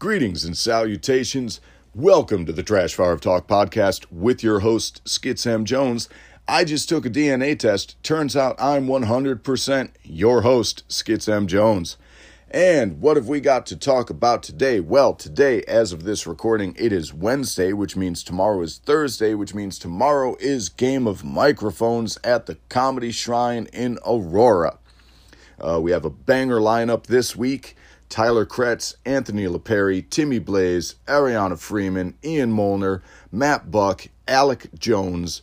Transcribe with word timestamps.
Greetings 0.00 0.44
and 0.44 0.56
salutations. 0.56 1.60
Welcome 1.92 2.46
to 2.46 2.52
the 2.52 2.62
Trash 2.62 2.94
Fire 2.94 3.10
of 3.10 3.20
Talk 3.20 3.48
podcast 3.48 4.06
with 4.12 4.44
your 4.44 4.60
host, 4.60 5.04
Skitz 5.04 5.44
M 5.44 5.64
Jones. 5.64 6.08
I 6.46 6.62
just 6.62 6.88
took 6.88 7.04
a 7.04 7.10
DNA 7.10 7.58
test. 7.58 8.00
Turns 8.04 8.36
out 8.36 8.54
I'm 8.60 8.86
100% 8.86 9.90
your 10.04 10.42
host, 10.42 10.84
Skitz 10.88 11.28
M 11.28 11.48
Jones. 11.48 11.96
And 12.48 13.00
what 13.00 13.16
have 13.16 13.26
we 13.26 13.40
got 13.40 13.66
to 13.66 13.76
talk 13.76 14.08
about 14.08 14.44
today? 14.44 14.78
Well, 14.78 15.14
today, 15.14 15.64
as 15.64 15.92
of 15.92 16.04
this 16.04 16.28
recording, 16.28 16.76
it 16.78 16.92
is 16.92 17.12
Wednesday, 17.12 17.72
which 17.72 17.96
means 17.96 18.22
tomorrow 18.22 18.62
is 18.62 18.78
Thursday, 18.78 19.34
which 19.34 19.52
means 19.52 19.80
tomorrow 19.80 20.36
is 20.38 20.68
Game 20.68 21.08
of 21.08 21.24
Microphones 21.24 22.18
at 22.22 22.46
the 22.46 22.58
Comedy 22.68 23.10
Shrine 23.10 23.66
in 23.72 23.98
Aurora. 24.06 24.78
Uh, 25.60 25.80
we 25.82 25.90
have 25.90 26.04
a 26.04 26.10
banger 26.10 26.60
lineup 26.60 27.06
this 27.06 27.34
week. 27.34 27.74
Tyler 28.08 28.46
Kretz, 28.46 28.94
Anthony 29.04 29.46
LaPerry, 29.46 30.08
Timmy 30.08 30.38
Blaze, 30.38 30.96
Ariana 31.06 31.58
Freeman, 31.58 32.14
Ian 32.24 32.52
Molnar, 32.52 33.02
Matt 33.30 33.70
Buck, 33.70 34.06
Alec 34.26 34.68
Jones, 34.78 35.42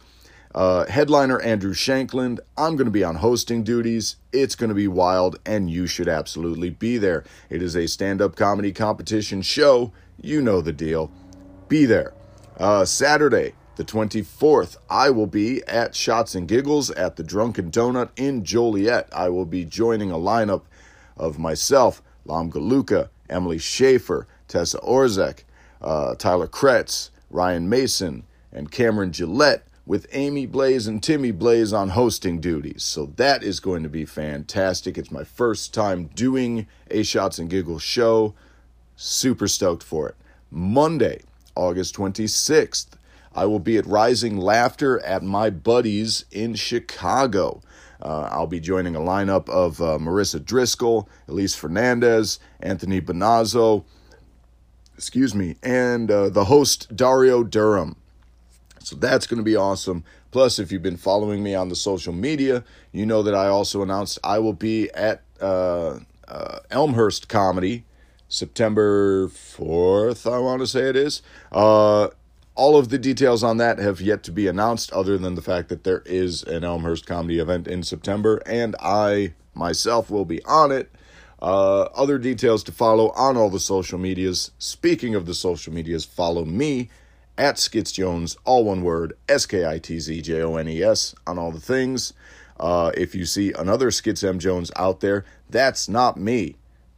uh, 0.56 0.86
headliner 0.86 1.40
Andrew 1.42 1.74
Shankland. 1.74 2.40
I'm 2.58 2.76
going 2.76 2.86
to 2.86 2.92
be 2.92 3.04
on 3.04 3.16
hosting 3.16 3.64
duties. 3.64 4.16
It's 4.32 4.56
going 4.56 4.70
to 4.70 4.76
be 4.76 4.88
wild, 4.88 5.38
and 5.46 5.70
you 5.70 5.86
should 5.86 6.08
absolutely 6.08 6.70
be 6.70 6.98
there. 6.98 7.24
It 7.50 7.62
is 7.62 7.76
a 7.76 7.88
stand 7.88 8.22
up 8.22 8.36
comedy 8.36 8.72
competition 8.72 9.42
show. 9.42 9.92
You 10.20 10.42
know 10.42 10.62
the 10.62 10.74
deal. 10.74 11.12
Be 11.68 11.86
there. 11.86 12.14
Uh, 12.58 12.86
Saturday, 12.86 13.54
the 13.76 13.84
24th, 13.84 14.78
I 14.90 15.10
will 15.10 15.28
be 15.28 15.62
at 15.68 15.94
Shots 15.94 16.36
and 16.36 16.48
Giggles 16.48 16.90
at 16.92 17.18
the 17.18 17.24
Drunken 17.24 17.70
Donut 17.70 18.10
in 18.16 18.46
Joliet. 18.46 19.10
I 19.12 19.28
will 19.28 19.46
be 19.46 19.66
joining 19.66 20.10
a 20.12 20.16
lineup 20.16 20.62
of 21.18 21.38
myself, 21.38 22.02
Lam 22.26 22.52
Galuka, 22.52 23.10
Emily 23.30 23.58
Schaefer, 23.58 24.28
Tessa 24.48 24.80
Orzek, 24.80 25.44
uh, 25.82 26.16
Tyler 26.16 26.48
Kretz, 26.48 27.10
Ryan 27.30 27.70
Mason, 27.70 28.24
and 28.52 28.72
Cameron 28.72 29.12
Gillette 29.12 29.68
with 29.86 30.08
Amy 30.14 30.46
Blaze 30.46 30.88
and 30.88 31.02
Timmy 31.02 31.32
Blaze 31.32 31.72
on 31.72 31.90
hosting 31.90 32.40
duties. 32.40 32.84
So 32.84 33.08
that 33.18 33.44
is 33.44 33.60
going 33.60 33.84
to 33.84 33.90
be 33.90 34.06
fantastic. 34.06 34.98
It's 34.98 35.12
my 35.12 35.24
first 35.24 35.74
time 35.74 36.10
doing 36.16 36.68
a 36.90 37.04
Shots 37.04 37.38
and 37.38 37.50
Giggles 37.50 37.84
show. 37.84 38.34
Super 38.96 39.48
stoked 39.48 39.84
for 39.84 40.10
it. 40.10 40.16
Monday, 40.50 41.22
August 41.56 41.96
26th, 41.96 42.88
I 43.34 43.46
will 43.46 43.60
be 43.60 43.78
at 43.78 43.86
Rising 43.86 44.38
Laughter 44.38 45.00
at 45.04 45.22
my 45.22 45.50
buddies 45.50 46.26
in 46.32 46.56
Chicago. 46.56 47.62
Uh, 48.06 48.30
I'll 48.32 48.46
be 48.46 48.60
joining 48.60 48.96
a 48.96 49.00
lineup 49.00 49.50
of 49.50 49.82
uh, 49.82 49.98
Marissa 49.98 50.44
Driscoll, 50.44 51.10
Elise 51.28 51.56
Fernandez, 51.56 52.40
Anthony 52.60 53.02
Bonazzo, 53.02 53.84
excuse 54.96 55.34
me, 55.34 55.56
and 55.64 56.12
uh, 56.12 56.30
the 56.30 56.46
host 56.46 56.96
Dario 56.96 57.44
Durham. 57.44 57.96
So 58.80 58.96
that's 58.96 59.26
going 59.26 59.40
to 59.40 59.44
be 59.44 59.56
awesome. 59.56 60.04
Plus, 60.30 60.60
if 60.60 60.72
you've 60.72 60.84
been 60.84 60.98
following 60.98 61.42
me 61.42 61.56
on 61.56 61.70
the 61.70 61.76
social 61.76 62.14
media, 62.14 62.64
you 62.92 63.08
know 63.08 63.24
that 63.24 63.34
I 63.34 63.48
also 63.48 63.82
announced 63.82 64.20
I 64.24 64.38
will 64.38 64.54
be 64.54 64.92
at 64.92 65.24
uh, 65.42 65.98
uh, 66.28 66.60
Elmhurst 66.70 67.28
Comedy 67.28 67.86
September 68.28 69.30
4th, 69.30 70.32
I 70.32 70.38
want 70.38 70.60
to 70.60 70.68
say 70.68 70.90
it 70.90 70.96
is. 70.96 71.24
All 72.56 72.78
of 72.78 72.88
the 72.88 72.98
details 72.98 73.44
on 73.44 73.58
that 73.58 73.80
have 73.80 74.00
yet 74.00 74.24
to 74.24 74.32
be 74.32 74.48
announced, 74.48 74.92
other 74.94 75.18
than 75.18 75.36
the 75.36 75.42
fact 75.42 75.68
that 75.68 75.84
there 75.84 76.04
is 76.06 76.42
an 76.44 76.64
Elmhurst 76.64 77.06
comedy 77.06 77.38
event 77.38 77.68
in 77.68 77.84
September, 77.84 78.42
and 78.46 78.78
I 78.80 79.34
myself 79.54 80.10
will 80.10 80.24
be 80.24 80.42
on 80.46 80.72
it. 80.72 80.90
Uh, 81.42 81.82
other 81.94 82.18
details 82.18 82.64
to 82.64 82.72
follow 82.72 83.10
on 83.10 83.36
all 83.36 83.50
the 83.50 83.60
social 83.60 84.00
medias. 84.00 84.52
Speaking 84.58 85.16
of 85.16 85.26
the 85.26 85.34
social 85.34 85.74
medias, 85.74 86.06
follow 86.06 86.46
me 86.46 86.90
at 87.38 87.56
Skitz 87.58 87.94
Jones, 87.94 88.38
all 88.46 88.64
one 88.64 88.84
word, 88.84 89.18
S 89.28 89.46
K 89.46 89.66
I 89.66 89.78
T 89.78 90.00
Z 90.00 90.22
J 90.22 90.42
O 90.42 90.56
N 90.56 90.70
E 90.70 90.82
S, 90.82 91.14
on 91.28 91.38
all 91.38 91.52
the 91.52 91.60
things. 91.60 92.14
Uh, 92.58 92.92
if 92.96 93.14
you 93.14 93.26
see 93.26 93.52
another 93.52 93.90
Skitz 93.90 94.26
M 94.26 94.40
Jones 94.40 94.72
out 94.78 95.02
there, 95.02 95.26
that's 95.50 95.90
not 95.90 96.18
me. 96.18 96.56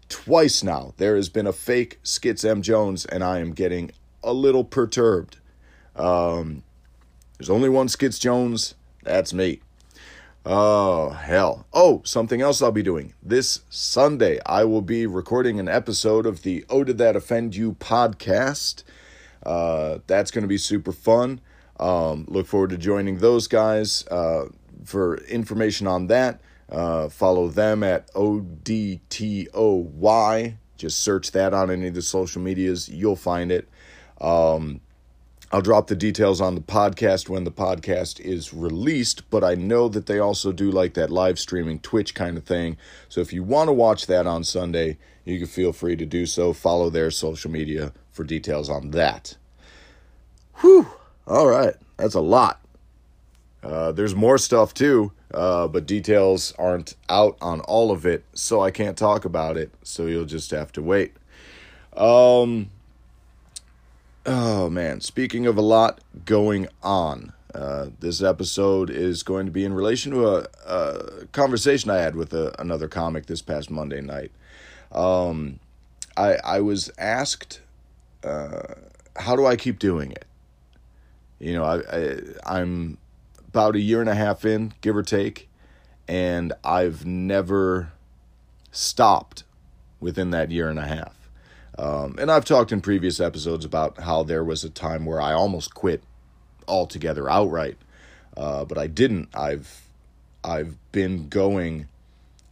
Twice 0.08 0.64
now, 0.64 0.94
there 0.98 1.16
has 1.16 1.30
been 1.30 1.48
a 1.48 1.52
fake 1.52 2.00
Skitz 2.04 2.48
M 2.48 2.62
Jones, 2.62 3.06
and 3.06 3.24
I 3.24 3.40
am 3.40 3.54
getting 3.54 3.92
a 4.24 4.34
little 4.34 4.64
perturbed. 4.64 5.40
Um, 5.98 6.64
there's 7.38 7.50
only 7.50 7.70
one 7.70 7.88
Skitz 7.88 8.20
Jones. 8.20 8.76
That's 9.04 9.34
me. 9.34 9.62
Oh, 10.46 11.10
hell. 11.10 11.66
Oh, 11.74 12.02
something 12.06 12.40
else 12.42 12.62
I'll 12.62 12.72
be 12.72 12.82
doing. 12.82 13.14
This 13.22 13.62
Sunday, 13.70 14.40
I 14.46 14.64
will 14.64 14.82
be 14.82 15.06
recording 15.06 15.60
an 15.60 15.68
episode 15.68 16.26
of 16.26 16.44
the 16.44 16.64
Oh 16.70 16.86
Did 16.86 16.98
That 17.00 17.18
Offend 17.18 17.56
You 17.56 17.74
podcast. 17.74 18.84
Uh, 19.46 20.00
that's 20.08 20.32
going 20.32 20.44
to 20.44 20.48
be 20.48 20.58
super 20.58 20.94
fun. 20.94 21.42
Um, 21.80 22.26
look 22.30 22.48
forward 22.48 22.70
to 22.72 22.78
joining 22.78 23.18
those 23.18 23.48
guys. 23.48 24.08
Uh, 24.08 24.46
for 24.86 25.18
information 25.26 25.86
on 25.86 26.08
that, 26.08 26.40
uh, 26.72 27.10
follow 27.10 27.50
them 27.50 27.84
at 27.84 28.10
ODTOY. 28.14 29.48
Just 30.78 31.00
search 31.00 31.32
that 31.32 31.54
on 31.54 31.70
any 31.70 31.88
of 31.88 31.94
the 31.94 32.02
social 32.02 32.42
medias. 32.42 32.88
You'll 32.88 33.16
find 33.18 33.52
it. 33.52 33.68
Um, 34.22 34.80
I'll 35.50 35.62
drop 35.62 35.88
the 35.88 35.96
details 35.96 36.42
on 36.42 36.56
the 36.56 36.62
podcast 36.62 37.30
when 37.30 37.46
the 37.46 37.52
podcast 37.52 38.20
is 38.20 38.54
released, 38.54 39.30
but 39.30 39.46
I 39.46 39.56
know 39.56 39.88
that 39.88 40.06
they 40.06 40.20
also 40.20 40.52
do 40.52 40.70
like 40.70 40.94
that 40.96 41.10
live 41.10 41.40
streaming 41.40 41.80
Twitch 41.80 42.14
kind 42.14 42.38
of 42.38 42.44
thing. 42.44 42.76
So 43.08 43.22
if 43.22 43.32
you 43.32 43.44
want 43.44 43.70
to 43.70 43.74
watch 43.74 44.08
that 44.08 44.28
on 44.28 44.44
Sunday, 44.44 44.98
you 45.24 45.40
can 45.40 45.48
feel 45.48 45.72
free 45.72 45.96
to 45.96 46.06
do 46.06 46.26
so. 46.26 46.52
Follow 46.52 46.90
their 46.90 47.12
social 47.12 47.50
media 47.50 47.94
for 48.12 48.26
details 48.26 48.70
on 48.70 48.92
that. 48.92 49.38
Whew. 50.56 50.88
All 51.26 51.48
right. 51.48 51.76
That's 51.96 52.16
a 52.16 52.22
lot. 52.22 52.60
Uh, 53.64 53.94
there's 53.94 54.16
more 54.16 54.38
stuff 54.38 54.74
too, 54.74 55.12
uh, 55.34 55.68
but 55.68 55.86
details 55.86 56.54
aren't 56.60 56.96
out 57.10 57.38
on 57.42 57.62
all 57.62 57.92
of 57.92 58.06
it, 58.06 58.24
so 58.34 58.62
I 58.62 58.72
can't 58.72 58.98
talk 58.98 59.26
about 59.26 59.58
it. 59.58 59.72
So 59.82 60.06
you'll 60.08 60.26
just 60.26 60.52
have 60.52 60.72
to 60.74 60.82
wait. 60.82 61.16
Um, 61.96 62.70
Oh 64.30 64.70
man, 64.70 65.00
speaking 65.00 65.48
of 65.48 65.58
a 65.58 65.62
lot 65.62 66.02
going 66.26 66.68
on, 66.84 67.32
uh, 67.56 67.88
this 68.02 68.22
episode 68.22 68.90
is 68.90 69.24
going 69.24 69.46
to 69.46 69.54
be 69.54 69.64
in 69.64 69.74
relation 69.74 70.12
to 70.12 70.28
a, 70.28 70.48
a 70.66 71.26
conversation 71.28 71.90
I 71.90 72.00
had 72.00 72.14
with 72.14 72.34
a, 72.34 72.54
another 72.60 72.90
comic 72.90 73.28
this 73.28 73.42
past 73.42 73.72
Monday 73.72 74.02
night. 74.02 74.34
Um, 74.92 75.62
I 76.18 76.40
I 76.44 76.60
was 76.60 76.92
asked, 76.98 77.62
uh, 78.22 78.74
how 79.16 79.38
do 79.38 79.46
I 79.46 79.56
keep 79.56 79.80
doing 79.80 80.12
it? 80.12 80.26
You 81.40 81.54
know, 81.54 81.64
I, 81.64 81.78
I 81.90 82.18
I'm 82.46 82.98
about 83.48 83.78
a 83.78 83.80
year 83.80 84.02
and 84.02 84.10
a 84.10 84.16
half 84.16 84.44
in, 84.44 84.74
give 84.82 84.98
or 84.98 85.04
take, 85.04 85.48
and 86.06 86.52
I've 86.66 87.06
never 87.06 87.94
stopped 88.74 89.46
within 90.02 90.32
that 90.32 90.52
year 90.52 90.68
and 90.68 90.80
a 90.80 90.86
half. 90.86 91.17
Um, 91.78 92.16
and 92.20 92.32
I've 92.32 92.46
talked 92.46 92.72
in 92.72 92.82
previous 92.82 93.20
episodes 93.20 93.64
about 93.64 94.00
how 94.00 94.24
there 94.24 94.44
was 94.44 94.64
a 94.64 94.70
time 94.70 95.06
where 95.06 95.22
I 95.22 95.34
almost 95.34 95.76
quit 95.76 96.02
altogether 96.68 97.30
outright, 97.30 97.78
uh, 98.36 98.66
but 98.66 98.78
I 98.78 98.88
didn't. 98.88 99.30
I've 99.36 99.84
I've 100.44 100.78
been 100.92 101.30
going, 101.30 101.88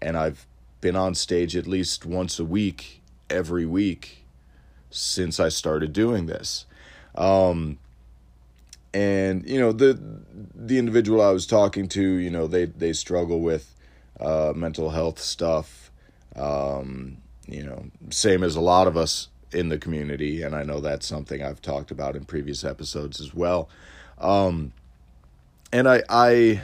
and 0.01 0.15
I've 0.17 0.45
been 0.81 0.95
on 0.95 1.15
stage 1.15 1.55
at 1.55 1.65
least 1.65 2.05
once 2.05 2.39
a 2.39 2.45
week, 2.45 3.01
every 3.29 3.65
week, 3.65 4.25
since 4.91 5.39
I 5.39 5.49
started 5.49 5.91
doing 5.93 6.27
this. 6.27 6.65
Um, 7.15 7.79
and 8.93 9.47
you 9.47 9.59
know 9.59 9.71
the 9.71 9.99
the 10.55 10.77
individual 10.77 11.21
I 11.21 11.31
was 11.31 11.47
talking 11.47 11.87
to, 11.89 12.01
you 12.01 12.29
know 12.29 12.47
they 12.47 12.65
they 12.65 12.93
struggle 12.93 13.41
with 13.41 13.73
uh, 14.19 14.53
mental 14.55 14.91
health 14.91 15.19
stuff. 15.19 15.91
Um, 16.35 17.17
you 17.47 17.63
know, 17.63 17.85
same 18.09 18.43
as 18.43 18.55
a 18.55 18.61
lot 18.61 18.87
of 18.87 18.97
us 18.97 19.29
in 19.51 19.69
the 19.69 19.77
community, 19.77 20.41
and 20.41 20.55
I 20.55 20.63
know 20.63 20.79
that's 20.79 21.05
something 21.05 21.43
I've 21.43 21.61
talked 21.61 21.91
about 21.91 22.15
in 22.15 22.25
previous 22.25 22.63
episodes 22.63 23.21
as 23.21 23.33
well. 23.33 23.69
Um, 24.17 24.73
and 25.71 25.87
I, 25.87 26.03
I, 26.09 26.61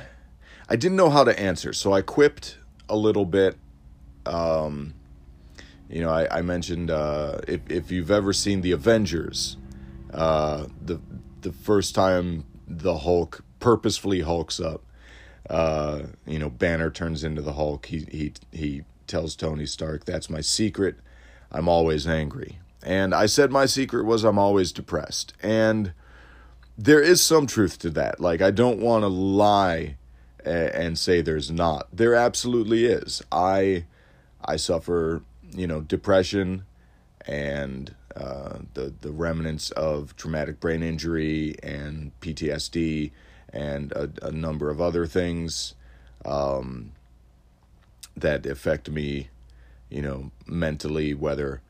I 0.70 0.76
didn't 0.76 0.98
know 0.98 1.10
how 1.10 1.24
to 1.24 1.38
answer, 1.40 1.74
so 1.74 1.94
I 1.94 2.02
quipped 2.02 2.58
a 2.90 2.96
little 2.96 3.26
bit. 3.26 3.58
Um, 4.26 4.94
you 5.90 6.02
know, 6.02 6.10
I, 6.10 6.40
I 6.40 6.42
mentioned 6.42 6.90
uh, 6.90 7.40
if 7.48 7.70
if 7.70 7.92
you've 7.92 8.12
ever 8.12 8.34
seen 8.34 8.62
the 8.62 8.72
Avengers, 8.72 9.58
uh, 10.14 10.68
the 10.82 11.00
the 11.42 11.52
first 11.52 11.96
time 11.96 12.46
the 12.68 13.00
Hulk 13.00 13.44
purposefully 13.60 14.22
hulks 14.22 14.60
up, 14.60 14.84
uh, 15.50 16.04
you 16.26 16.40
know, 16.40 16.50
Banner 16.50 16.90
turns 16.90 17.24
into 17.24 17.42
the 17.42 17.54
Hulk. 17.54 17.88
He 17.88 18.06
he 18.10 18.34
he 18.52 18.84
tells 19.12 19.36
Tony 19.36 19.66
Stark, 19.66 20.06
That's 20.06 20.30
my 20.30 20.42
secret. 20.42 20.96
I'm 21.52 21.68
always 21.68 22.08
angry. 22.08 22.60
And 22.82 23.14
I 23.14 23.28
said 23.28 23.52
my 23.52 23.66
secret 23.66 24.06
was 24.06 24.24
I'm 24.24 24.40
always 24.40 24.72
depressed. 24.72 25.34
And 25.44 25.94
there 26.78 27.02
is 27.02 27.22
some 27.22 27.46
truth 27.46 27.78
to 27.80 27.90
that. 27.92 28.20
Like, 28.20 28.42
I 28.42 28.50
don't 28.50 28.80
want 28.80 29.04
to 29.04 29.08
lie 29.08 29.98
and 30.44 30.98
say 30.98 31.22
there's 31.22 31.52
not. 31.52 31.88
There 31.94 32.16
absolutely 32.16 32.86
is. 32.86 33.22
I 33.32 33.86
I 34.44 34.56
suffer, 34.56 35.22
you 35.52 35.68
know, 35.68 35.82
depression 35.82 36.64
and 37.28 37.94
uh, 38.16 38.60
the 38.74 38.94
the 39.02 39.12
remnants 39.12 39.70
of 39.72 40.16
traumatic 40.16 40.60
brain 40.60 40.82
injury 40.82 41.56
and 41.62 42.12
PTSD 42.22 43.12
and 43.54 43.92
a, 43.92 44.10
a 44.24 44.32
number 44.32 44.72
of 44.72 44.82
other 44.82 45.06
things 45.06 45.76
um, 46.26 46.94
that 48.16 48.46
affect 48.46 48.90
me, 48.90 49.30
you 49.90 50.02
know, 50.02 50.32
mentally, 50.46 51.14
whether 51.14 51.62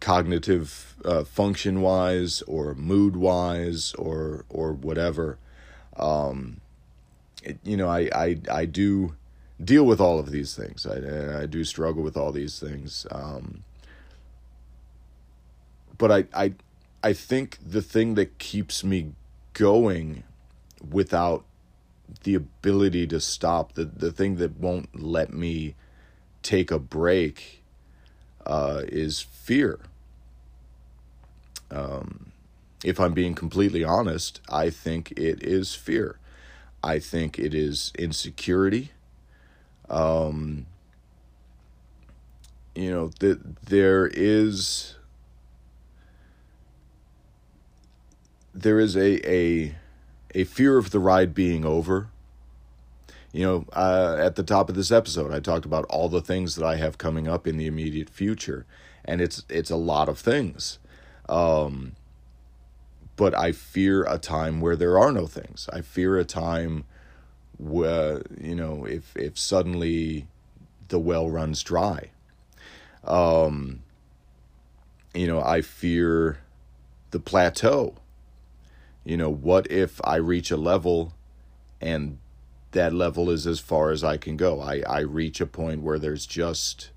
cognitive 0.00 0.94
uh, 1.04 1.24
function 1.24 1.82
wise 1.82 2.42
or 2.42 2.74
mood 2.74 3.16
wise 3.16 3.94
or 3.94 4.44
or 4.48 4.72
whatever. 4.72 5.38
Um, 5.96 6.60
it, 7.42 7.58
you 7.62 7.76
know, 7.76 7.88
I, 7.88 8.08
I 8.14 8.40
I 8.50 8.64
do 8.64 9.14
deal 9.62 9.84
with 9.84 10.00
all 10.00 10.18
of 10.18 10.30
these 10.30 10.56
things. 10.56 10.86
I 10.86 11.42
I 11.42 11.46
do 11.46 11.64
struggle 11.64 12.02
with 12.02 12.16
all 12.16 12.32
these 12.32 12.58
things. 12.58 13.06
Um, 13.10 13.64
but 15.98 16.10
I 16.10 16.24
I 16.34 16.54
I 17.02 17.12
think 17.12 17.58
the 17.64 17.82
thing 17.82 18.14
that 18.14 18.38
keeps 18.38 18.82
me 18.82 19.12
going 19.52 20.24
without 20.88 21.44
the 22.24 22.34
ability 22.34 23.06
to 23.08 23.20
stop 23.20 23.74
the 23.74 23.84
the 23.84 24.10
thing 24.10 24.36
that 24.36 24.58
won't 24.58 25.00
let 25.00 25.32
me 25.32 25.74
take 26.42 26.70
a 26.70 26.78
break 26.78 27.62
uh, 28.46 28.82
is 28.88 29.20
fear. 29.20 29.80
Um, 31.70 32.32
if 32.84 32.98
I'm 32.98 33.12
being 33.12 33.34
completely 33.34 33.84
honest, 33.84 34.40
I 34.48 34.70
think 34.70 35.12
it 35.12 35.42
is 35.42 35.74
fear. 35.74 36.18
I 36.82 36.98
think 36.98 37.38
it 37.38 37.54
is 37.54 37.92
insecurity. 37.98 38.92
Um, 39.88 40.66
you 42.74 42.90
know 42.90 43.10
that 43.18 43.66
there 43.66 44.06
is 44.06 44.94
there 48.54 48.78
is 48.78 48.96
a 48.96 49.30
a 49.30 49.74
a 50.34 50.44
fear 50.44 50.78
of 50.78 50.90
the 50.90 51.00
ride 51.00 51.34
being 51.34 51.64
over. 51.64 52.08
You 53.32 53.46
know, 53.46 53.64
uh, 53.72 54.16
at 54.18 54.34
the 54.34 54.42
top 54.42 54.68
of 54.68 54.74
this 54.74 54.90
episode, 54.90 55.32
I 55.32 55.40
talked 55.40 55.64
about 55.64 55.84
all 55.84 56.08
the 56.08 56.20
things 56.20 56.56
that 56.56 56.66
I 56.66 56.76
have 56.76 56.98
coming 56.98 57.28
up 57.28 57.46
in 57.46 57.56
the 57.56 57.66
immediate 57.66 58.10
future, 58.10 58.66
and 59.04 59.20
it's 59.20 59.44
it's 59.48 59.70
a 59.70 59.76
lot 59.76 60.08
of 60.08 60.18
things. 60.18 60.78
Um, 61.28 61.94
but 63.16 63.36
I 63.36 63.52
fear 63.52 64.04
a 64.04 64.18
time 64.18 64.60
where 64.60 64.76
there 64.76 64.98
are 64.98 65.12
no 65.12 65.26
things. 65.26 65.68
I 65.72 65.80
fear 65.80 66.18
a 66.18 66.24
time 66.24 66.84
where 67.58 68.22
you 68.40 68.56
know 68.56 68.84
if 68.84 69.16
if 69.16 69.38
suddenly 69.38 70.26
the 70.88 70.98
well 70.98 71.30
runs 71.30 71.62
dry. 71.62 72.10
Um, 73.04 73.82
you 75.14 75.26
know, 75.26 75.40
I 75.40 75.62
fear 75.62 76.40
the 77.12 77.20
plateau 77.20 77.94
you 79.04 79.16
know, 79.16 79.30
what 79.30 79.70
if 79.70 80.00
I 80.04 80.16
reach 80.16 80.50
a 80.50 80.56
level 80.56 81.14
and 81.80 82.18
that 82.72 82.92
level 82.92 83.30
is 83.30 83.46
as 83.46 83.60
far 83.60 83.90
as 83.90 84.04
I 84.04 84.16
can 84.16 84.36
go? 84.36 84.60
I, 84.60 84.82
I 84.88 85.00
reach 85.00 85.40
a 85.40 85.46
point 85.46 85.82
where 85.82 85.98
there's 85.98 86.26
just, 86.26 86.90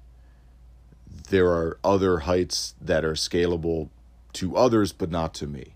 there 1.29 1.47
are 1.47 1.77
other 1.83 2.19
heights 2.19 2.75
that 2.81 3.03
are 3.03 3.13
scalable 3.13 3.89
to 4.33 4.55
others, 4.55 4.91
but 4.91 5.09
not 5.09 5.33
to 5.35 5.47
me. 5.47 5.73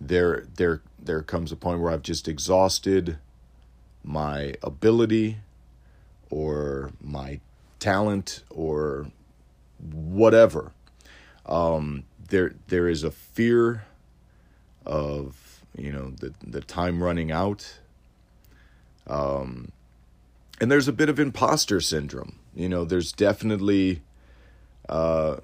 There, 0.00 0.46
there, 0.56 0.82
there 0.98 1.22
comes 1.22 1.52
a 1.52 1.56
point 1.56 1.80
where 1.80 1.92
I've 1.92 2.02
just 2.02 2.28
exhausted 2.28 3.18
my 4.04 4.54
ability 4.62 5.38
or 6.30 6.92
my 7.00 7.40
talent 7.78 8.42
or 8.50 9.10
whatever. 9.80 10.72
Um, 11.46 12.04
there, 12.28 12.54
there 12.68 12.88
is 12.88 13.02
a 13.02 13.10
fear 13.10 13.84
of 14.84 15.62
you 15.76 15.92
know 15.92 16.10
the 16.10 16.32
the 16.44 16.60
time 16.60 17.02
running 17.02 17.30
out. 17.30 17.78
Um, 19.08 19.72
and 20.60 20.70
there's 20.70 20.88
a 20.88 20.92
bit 20.92 21.08
of 21.08 21.18
imposter 21.18 21.80
syndrome. 21.80 22.38
You 22.54 22.68
know, 22.68 22.84
there's 22.84 23.12
definitely 23.12 24.02
uh, 24.88 25.36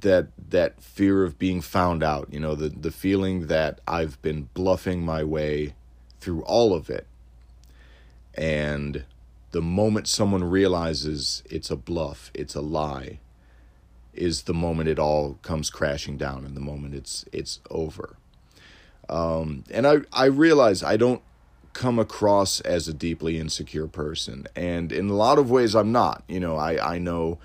that 0.00 0.28
that 0.50 0.82
fear 0.82 1.24
of 1.24 1.38
being 1.38 1.60
found 1.60 2.02
out. 2.02 2.28
You 2.30 2.40
know, 2.40 2.54
the 2.54 2.68
the 2.68 2.90
feeling 2.90 3.46
that 3.46 3.80
I've 3.86 4.20
been 4.22 4.48
bluffing 4.54 5.04
my 5.04 5.24
way 5.24 5.74
through 6.20 6.42
all 6.42 6.74
of 6.74 6.90
it, 6.90 7.06
and 8.34 9.04
the 9.52 9.62
moment 9.62 10.08
someone 10.08 10.44
realizes 10.44 11.42
it's 11.48 11.70
a 11.70 11.76
bluff, 11.76 12.30
it's 12.34 12.54
a 12.54 12.60
lie, 12.60 13.20
is 14.12 14.42
the 14.42 14.54
moment 14.54 14.88
it 14.88 14.98
all 14.98 15.38
comes 15.42 15.70
crashing 15.70 16.18
down 16.18 16.44
and 16.44 16.56
the 16.56 16.60
moment 16.60 16.94
it's 16.94 17.24
it's 17.32 17.60
over. 17.70 18.16
Um, 19.08 19.64
and 19.70 19.86
I 19.86 19.98
I 20.12 20.26
realize 20.26 20.82
I 20.82 20.96
don't 20.96 21.22
come 21.76 21.98
across 21.98 22.60
as 22.62 22.88
a 22.88 22.94
deeply 22.94 23.38
insecure 23.38 23.86
person, 23.86 24.46
and 24.56 24.90
in 24.90 25.10
a 25.10 25.14
lot 25.14 25.38
of 25.38 25.50
ways 25.50 25.74
I'm 25.74 25.92
not. 25.92 26.24
You 26.26 26.40
know, 26.40 26.56
I 26.56 26.94
I 26.94 26.98
know 26.98 27.38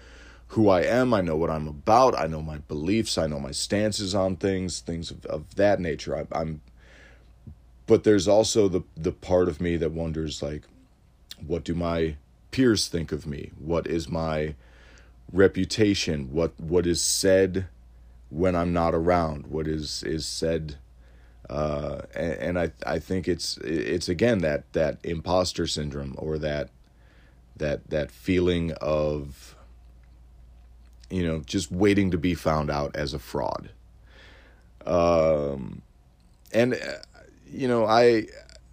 who 0.50 0.69
I 0.69 0.81
am, 0.81 1.13
I 1.13 1.22
know 1.22 1.36
what 1.36 1.50
I'm 1.50 1.68
about, 1.68 2.18
I 2.18 2.28
know 2.28 2.42
my 2.42 2.57
beliefs, 2.57 3.18
I 3.18 3.28
know 3.28 3.39
my 3.39 3.51
stances 3.51 4.13
on 4.13 4.36
things, 4.36 4.80
things 4.80 5.12
of, 5.12 5.25
of 5.25 5.56
that 5.56 5.80
nature. 5.80 6.18
I, 6.18 6.25
I'm, 6.31 6.62
but 7.88 8.04
there's 8.04 8.28
also 8.28 8.68
the 8.68 8.81
the 8.95 9.12
part 9.12 9.50
of 9.50 9.60
me 9.60 9.75
that 9.78 9.92
wonders 9.92 10.42
like, 10.42 10.63
what 11.45 11.66
do 11.66 11.74
my 11.75 12.16
peers 12.51 12.88
think 12.88 13.12
of 13.12 13.28
me? 13.28 13.51
What 13.60 13.86
is 13.86 14.10
my 14.10 14.56
reputation 15.31 16.31
what 16.31 16.60
what 16.60 16.86
is 16.86 17.01
said 17.01 17.68
when 18.30 18.56
I'm 18.56 18.74
not 18.74 18.94
around 18.94 19.48
what 19.48 19.68
is 19.68 20.04
is 20.04 20.25
said 20.25 20.75
uh, 21.50 22.02
and, 22.16 22.34
and, 22.34 22.60
I 22.60 22.72
I 22.86 23.00
think 23.00 23.28
it's 23.28 23.58
it's 23.58 24.08
again 24.08 24.40
that 24.40 24.72
that 24.74 25.00
imposter 25.04 25.68
syndrome 25.68 26.16
or 26.18 26.38
that 26.38 26.70
that 27.58 27.90
that 27.90 28.12
feeling 28.12 28.72
of 28.80 29.56
you 31.10 31.26
know 31.26 31.42
just 31.46 31.72
waiting 31.72 32.12
to 32.12 32.18
be 32.18 32.34
found 32.34 32.70
out 32.70 32.96
as 32.96 33.14
a 33.14 33.20
fraud. 33.20 33.70
Um 34.86 35.81
and 36.54 36.76
uh, 36.76 36.78
you 37.52 37.68
know 37.68 37.86
I 37.86 38.28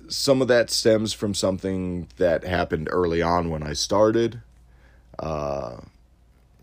some 0.09 0.41
of 0.41 0.49
that 0.49 0.71
stems 0.71 1.13
from 1.13 1.35
something 1.35 2.09
that 2.17 2.45
happened 2.45 2.89
early 2.91 3.23
on 3.23 3.51
when 3.51 3.63
I 3.63 3.73
started. 3.73 4.41
Uh 5.19 5.79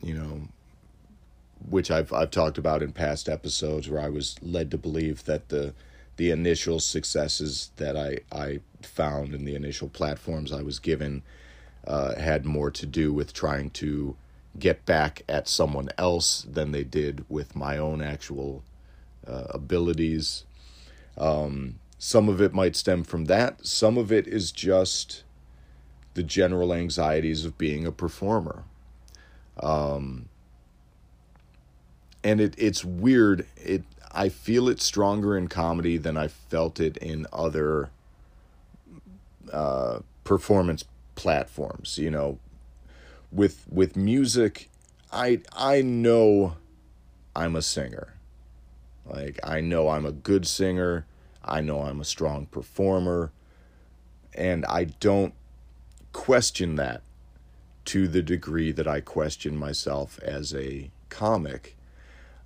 you 0.06 0.14
know, 0.14 0.42
which 1.68 1.90
I've 1.90 2.14
I've 2.14 2.32
talked 2.32 2.60
about 2.60 2.84
in 2.84 2.92
past 2.92 3.28
episodes, 3.28 3.90
where 3.90 4.00
I 4.00 4.08
was 4.08 4.36
led 4.42 4.70
to 4.72 4.78
believe 4.78 5.26
that 5.26 5.50
the 5.50 5.74
the 6.18 6.32
initial 6.32 6.80
successes 6.80 7.72
that 7.78 7.98
I 7.98 8.20
I 8.32 8.60
found 8.82 9.34
in 9.34 9.46
the 9.46 9.56
initial 9.56 9.90
platforms 9.90 10.52
I 10.52 10.62
was 10.62 10.80
given 10.80 11.24
uh, 11.86 12.16
had 12.16 12.46
more 12.46 12.72
to 12.72 12.86
do 12.86 13.14
with 13.14 13.34
trying 13.34 13.70
to 13.72 14.16
get 14.58 14.86
back 14.86 15.24
at 15.28 15.48
someone 15.48 15.90
else 15.98 16.46
than 16.50 16.72
they 16.72 16.84
did 16.84 17.26
with 17.30 17.56
my 17.56 17.78
own 17.78 18.02
actual 18.02 18.64
uh, 19.28 19.46
abilities. 19.50 20.46
Um, 21.18 21.80
some 21.98 22.30
of 22.30 22.42
it 22.42 22.54
might 22.54 22.76
stem 22.76 23.04
from 23.04 23.26
that. 23.26 23.66
Some 23.66 23.98
of 23.98 24.12
it 24.12 24.28
is 24.28 24.52
just 24.52 25.24
the 26.14 26.24
general 26.24 26.74
anxieties 26.74 27.46
of 27.46 27.58
being 27.58 27.86
a 27.86 27.92
performer. 27.92 28.64
Um, 29.60 30.30
and 32.24 32.42
it 32.42 32.56
it's 32.58 32.84
weird. 32.84 33.46
It 33.56 33.84
I 34.16 34.30
feel 34.30 34.70
it 34.70 34.82
stronger 34.82 35.38
in 35.38 35.48
comedy 35.48 35.98
than 35.98 36.18
I 36.18 36.28
felt 36.28 36.80
it 36.80 36.98
in 36.98 37.28
other 37.34 37.90
uh, 39.52 40.00
performance 40.24 40.86
platforms. 41.16 41.98
You 41.98 42.12
know, 42.12 42.40
with 43.32 43.66
with 43.70 43.96
music, 43.96 44.70
I 45.12 45.42
I 45.54 45.82
know 45.82 46.56
I'm 47.36 47.56
a 47.56 47.62
singer. 47.62 48.14
Like 49.06 49.40
I 49.44 49.62
know 49.62 49.90
I'm 49.90 50.06
a 50.06 50.12
good 50.12 50.48
singer. 50.48 51.06
I 51.44 51.62
know 51.62 51.82
I'm 51.82 52.02
a 52.02 52.06
strong 52.06 52.48
performer. 52.48 53.32
And 54.34 54.66
I 54.66 54.86
don't 54.86 55.34
question 56.12 56.76
that 56.76 57.02
to 57.86 58.08
the 58.08 58.22
degree 58.22 58.72
that 58.72 58.88
I 58.88 59.00
question 59.00 59.56
myself 59.56 60.20
as 60.20 60.54
a 60.54 60.90
comic. 61.10 61.78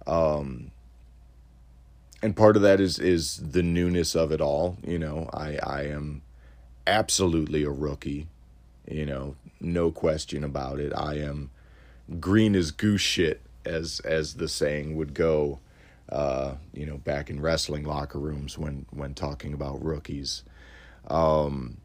Um, 0.05 0.71
and 2.21 2.35
part 2.35 2.55
of 2.55 2.61
that 2.61 2.79
is 2.79 2.99
is 2.99 3.37
the 3.37 3.63
newness 3.63 4.15
of 4.15 4.31
it 4.31 4.41
all. 4.41 4.77
You 4.85 4.99
know, 4.99 5.29
I 5.33 5.57
I 5.57 5.83
am 5.83 6.21
absolutely 6.85 7.63
a 7.63 7.69
rookie. 7.69 8.27
You 8.87 9.05
know, 9.05 9.35
no 9.59 9.91
question 9.91 10.43
about 10.43 10.79
it. 10.79 10.91
I 10.95 11.15
am 11.15 11.51
green 12.19 12.55
as 12.55 12.71
goose 12.71 13.01
shit, 13.01 13.41
as 13.65 13.99
as 14.01 14.35
the 14.35 14.47
saying 14.47 14.95
would 14.95 15.13
go. 15.13 15.59
Uh, 16.09 16.55
you 16.73 16.87
know, 16.87 16.97
back 16.97 17.29
in 17.29 17.39
wrestling 17.39 17.83
locker 17.83 18.17
rooms 18.17 18.57
when 18.57 18.85
when 18.89 19.13
talking 19.13 19.53
about 19.53 19.83
rookies. 19.83 20.43
Um, 21.07 21.77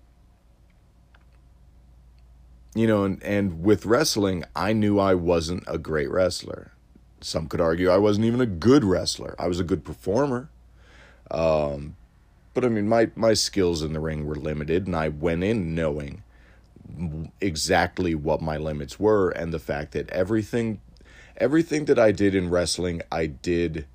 you 2.75 2.87
know, 2.87 3.05
and, 3.05 3.23
and 3.23 3.63
with 3.63 3.87
wrestling, 3.87 4.45
I 4.57 4.73
knew 4.73 4.99
I 4.99 5.15
wasn't 5.15 5.65
a 5.67 5.79
great 5.79 6.11
wrestler. 6.11 6.73
Some 7.25 7.49
could 7.49 7.61
argue 7.61 7.89
I 7.89 7.97
wasn't 7.97 8.27
even 8.27 8.43
a 8.43 8.47
good 8.47 8.85
wrestler. 8.85 9.35
I 9.39 9.49
was 9.49 9.59
a 9.59 9.65
good 9.65 9.83
performer. 9.83 10.51
Um, 11.31 11.97
but 12.53 12.67
I 12.67 12.69
mean, 12.69 12.87
my, 12.87 13.11
my 13.17 13.33
skills 13.33 13.83
in 13.83 13.95
the 13.95 14.01
ring 14.01 14.27
were 14.27 14.35
limited, 14.35 14.87
and 14.87 14.95
I 14.95 15.09
went 15.09 15.43
in 15.43 15.75
knowing 15.75 16.23
exactly 17.41 18.15
what 18.15 18.43
my 18.43 18.59
limits 18.59 19.01
were 19.01 19.31
and 19.31 19.55
the 19.55 19.59
fact 19.59 19.93
that 19.93 20.11
everything 20.11 20.83
everything 21.39 21.87
that 21.87 21.99
I 21.99 22.13
did 22.13 22.35
in 22.35 22.51
wrestling 22.51 23.01
I 23.11 23.27
did 23.27 23.87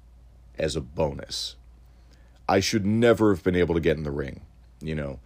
as 0.57 0.75
a 0.75 0.81
bonus. 0.81 1.55
I 2.49 2.59
should 2.59 2.85
never 2.85 3.33
have 3.33 3.43
been 3.43 3.55
able 3.55 3.75
to 3.75 3.79
get 3.79 3.95
in 3.95 4.03
the 4.03 4.11
ring, 4.11 4.41
you 4.81 4.95
know. 4.95 5.19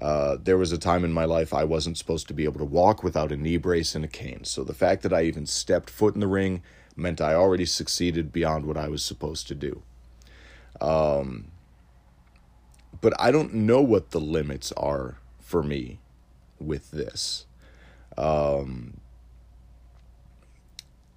Uh, 0.00 0.38
there 0.42 0.56
was 0.56 0.72
a 0.72 0.78
time 0.78 1.04
in 1.04 1.12
my 1.12 1.26
life 1.26 1.52
I 1.52 1.64
wasn't 1.64 1.98
supposed 1.98 2.26
to 2.28 2.34
be 2.34 2.44
able 2.44 2.58
to 2.58 2.64
walk 2.64 3.04
without 3.04 3.30
a 3.30 3.36
knee 3.36 3.58
brace 3.58 3.94
and 3.94 4.04
a 4.04 4.08
cane. 4.08 4.44
So 4.44 4.64
the 4.64 4.72
fact 4.72 5.02
that 5.02 5.12
I 5.12 5.24
even 5.24 5.44
stepped 5.44 5.90
foot 5.90 6.14
in 6.14 6.20
the 6.20 6.26
ring 6.26 6.62
meant 6.96 7.20
I 7.20 7.34
already 7.34 7.66
succeeded 7.66 8.32
beyond 8.32 8.66
what 8.66 8.76
I 8.76 8.88
was 8.88 9.04
supposed 9.04 9.48
to 9.48 9.54
do. 9.54 9.82
Um, 10.80 11.50
but 13.00 13.18
I 13.18 13.30
don't 13.30 13.54
know 13.54 13.80
what 13.80 14.10
the 14.10 14.20
limits 14.20 14.72
are 14.72 15.18
for 15.38 15.62
me 15.62 16.00
with 16.58 16.90
this. 16.90 17.46
Um, 18.16 19.00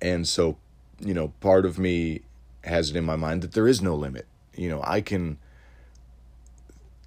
and 0.02 0.28
so, 0.28 0.58
you 1.00 1.14
know, 1.14 1.30
part 1.40 1.66
of 1.66 1.80
me 1.80 2.22
has 2.64 2.90
it 2.90 2.96
in 2.96 3.06
my 3.06 3.16
mind 3.16 3.42
that 3.42 3.54
there 3.54 3.68
is 3.68 3.82
no 3.82 3.96
limit. 3.96 4.28
You 4.56 4.70
know, 4.70 4.82
I 4.84 5.02
can, 5.02 5.38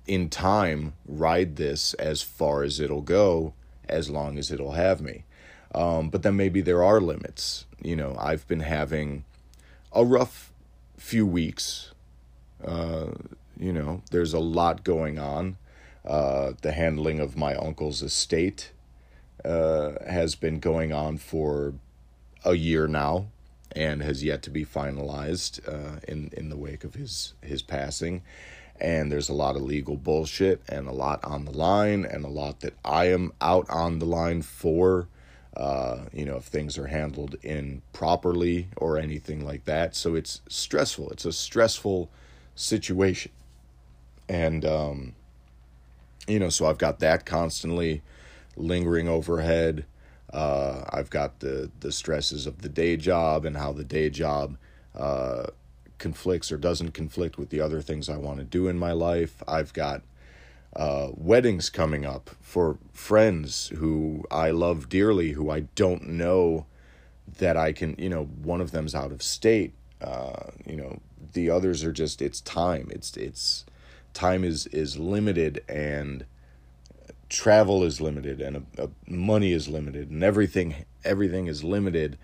in 0.06 0.28
time, 0.28 0.94
ride 1.06 1.56
this 1.56 1.94
as 1.94 2.22
far 2.22 2.62
as 2.62 2.80
it'll 2.80 3.02
go, 3.02 3.54
as 3.88 4.10
long 4.10 4.38
as 4.38 4.50
it'll 4.50 4.72
have 4.72 5.00
me. 5.00 5.24
Um, 5.74 6.08
but 6.08 6.22
then 6.22 6.36
maybe 6.36 6.60
there 6.60 6.82
are 6.82 7.00
limits. 7.00 7.65
You 7.82 7.96
know, 7.96 8.16
I've 8.18 8.46
been 8.48 8.60
having 8.60 9.24
a 9.92 10.04
rough 10.04 10.52
few 10.96 11.26
weeks. 11.26 11.92
Uh, 12.64 13.12
you 13.58 13.72
know, 13.72 14.02
there's 14.10 14.32
a 14.32 14.40
lot 14.40 14.84
going 14.84 15.18
on. 15.18 15.56
Uh, 16.04 16.52
the 16.62 16.72
handling 16.72 17.18
of 17.18 17.36
my 17.36 17.54
uncle's 17.54 18.02
estate 18.02 18.72
uh, 19.44 19.92
has 20.08 20.34
been 20.34 20.58
going 20.60 20.92
on 20.92 21.16
for 21.18 21.74
a 22.44 22.54
year 22.54 22.86
now 22.86 23.26
and 23.72 24.02
has 24.02 24.22
yet 24.22 24.42
to 24.42 24.50
be 24.50 24.64
finalized 24.64 25.60
uh, 25.68 26.00
in 26.08 26.30
in 26.36 26.48
the 26.48 26.56
wake 26.56 26.84
of 26.84 26.94
his 26.94 27.34
his 27.42 27.62
passing. 27.62 28.22
And 28.78 29.10
there's 29.10 29.30
a 29.30 29.34
lot 29.34 29.56
of 29.56 29.62
legal 29.62 29.96
bullshit 29.96 30.62
and 30.68 30.86
a 30.86 30.92
lot 30.92 31.24
on 31.24 31.46
the 31.46 31.50
line 31.50 32.04
and 32.04 32.24
a 32.24 32.28
lot 32.28 32.60
that 32.60 32.74
I 32.84 33.06
am 33.06 33.32
out 33.40 33.68
on 33.70 33.98
the 33.98 34.04
line 34.04 34.42
for. 34.42 35.08
Uh, 35.56 36.04
you 36.12 36.26
know, 36.26 36.36
if 36.36 36.44
things 36.44 36.76
are 36.76 36.88
handled 36.88 37.34
improperly 37.42 38.68
or 38.76 38.98
anything 38.98 39.42
like 39.42 39.64
that. 39.64 39.96
So 39.96 40.14
it's 40.14 40.42
stressful. 40.48 41.10
It's 41.10 41.24
a 41.24 41.32
stressful 41.32 42.10
situation. 42.54 43.32
And 44.28 44.66
um, 44.66 45.14
you 46.28 46.38
know, 46.38 46.50
so 46.50 46.66
I've 46.66 46.78
got 46.78 46.98
that 46.98 47.24
constantly 47.24 48.02
lingering 48.56 49.08
overhead. 49.08 49.86
Uh, 50.32 50.84
I've 50.90 51.08
got 51.08 51.40
the 51.40 51.70
the 51.80 51.92
stresses 51.92 52.46
of 52.46 52.60
the 52.62 52.68
day 52.68 52.96
job 52.96 53.46
and 53.46 53.56
how 53.56 53.72
the 53.72 53.84
day 53.84 54.10
job 54.10 54.58
uh, 54.94 55.46
conflicts 55.98 56.52
or 56.52 56.58
doesn't 56.58 56.92
conflict 56.92 57.38
with 57.38 57.48
the 57.50 57.60
other 57.60 57.80
things 57.80 58.08
I 58.08 58.18
want 58.18 58.38
to 58.38 58.44
do 58.44 58.68
in 58.68 58.78
my 58.78 58.92
life. 58.92 59.42
I've 59.48 59.72
got 59.72 60.02
uh, 60.76 61.08
weddings 61.14 61.70
coming 61.70 62.04
up 62.04 62.30
for 62.40 62.78
friends 62.92 63.68
who 63.76 64.24
I 64.30 64.50
love 64.50 64.88
dearly, 64.88 65.32
who 65.32 65.50
I 65.50 65.60
don't 65.74 66.06
know 66.06 66.66
that 67.38 67.56
I 67.56 67.72
can. 67.72 67.96
You 67.98 68.10
know, 68.10 68.24
one 68.24 68.60
of 68.60 68.70
them's 68.70 68.94
out 68.94 69.10
of 69.10 69.22
state. 69.22 69.72
Uh, 70.00 70.50
you 70.66 70.76
know, 70.76 71.00
the 71.32 71.48
others 71.48 71.82
are 71.82 71.92
just 71.92 72.20
it's 72.20 72.42
time. 72.42 72.88
It's 72.90 73.16
it's 73.16 73.64
time 74.12 74.44
is 74.44 74.66
is 74.68 74.98
limited 74.98 75.64
and 75.68 76.26
travel 77.28 77.82
is 77.82 78.00
limited 78.00 78.40
and 78.40 78.66
uh, 78.78 78.84
uh, 78.84 78.86
money 79.08 79.52
is 79.52 79.68
limited 79.68 80.10
and 80.10 80.22
everything 80.22 80.84
everything 81.04 81.48
is 81.48 81.64
limited 81.64 82.16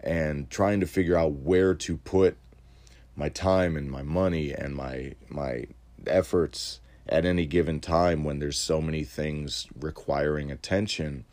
and 0.00 0.50
trying 0.50 0.78
to 0.78 0.86
figure 0.86 1.16
out 1.16 1.32
where 1.32 1.74
to 1.74 1.96
put 1.96 2.36
my 3.16 3.28
time 3.28 3.76
and 3.76 3.90
my 3.90 4.02
money 4.02 4.52
and 4.52 4.74
my 4.74 5.14
my 5.28 5.64
efforts 6.06 6.80
at 7.08 7.24
any 7.24 7.46
given 7.46 7.80
time 7.80 8.24
when 8.24 8.38
there's 8.38 8.58
so 8.58 8.80
many 8.80 9.04
things 9.04 9.66
requiring 9.78 10.50
attention 10.50 11.24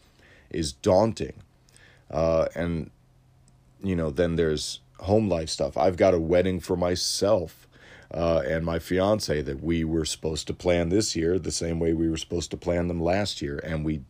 is 0.50 0.74
daunting 0.74 1.34
uh, 2.12 2.48
and 2.56 2.90
you 3.84 3.96
know 3.96 4.10
then 4.10 4.36
there's 4.36 4.82
home 5.00 5.30
life 5.30 5.50
stuff 5.50 5.78
i've 5.78 5.98
got 5.98 6.14
a 6.14 6.20
wedding 6.20 6.60
for 6.60 6.76
myself 6.76 7.68
uh, 8.14 8.42
and 8.48 8.66
my 8.66 8.80
fiance 8.80 9.42
that 9.42 9.64
we 9.64 9.84
were 9.84 10.06
supposed 10.06 10.48
to 10.48 10.54
plan 10.54 10.90
this 10.90 11.16
year 11.16 11.38
the 11.38 11.52
same 11.52 11.80
way 11.80 11.94
we 11.94 12.10
were 12.10 12.18
supposed 12.18 12.50
to 12.52 12.58
plan 12.58 12.88
them 12.88 13.00
last 13.00 13.42
year, 13.42 13.60
and 13.64 13.86
we 13.86 14.02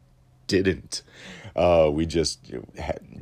didn't. 0.47 1.01
Uh, 1.55 1.89
we 1.91 2.05
just 2.05 2.39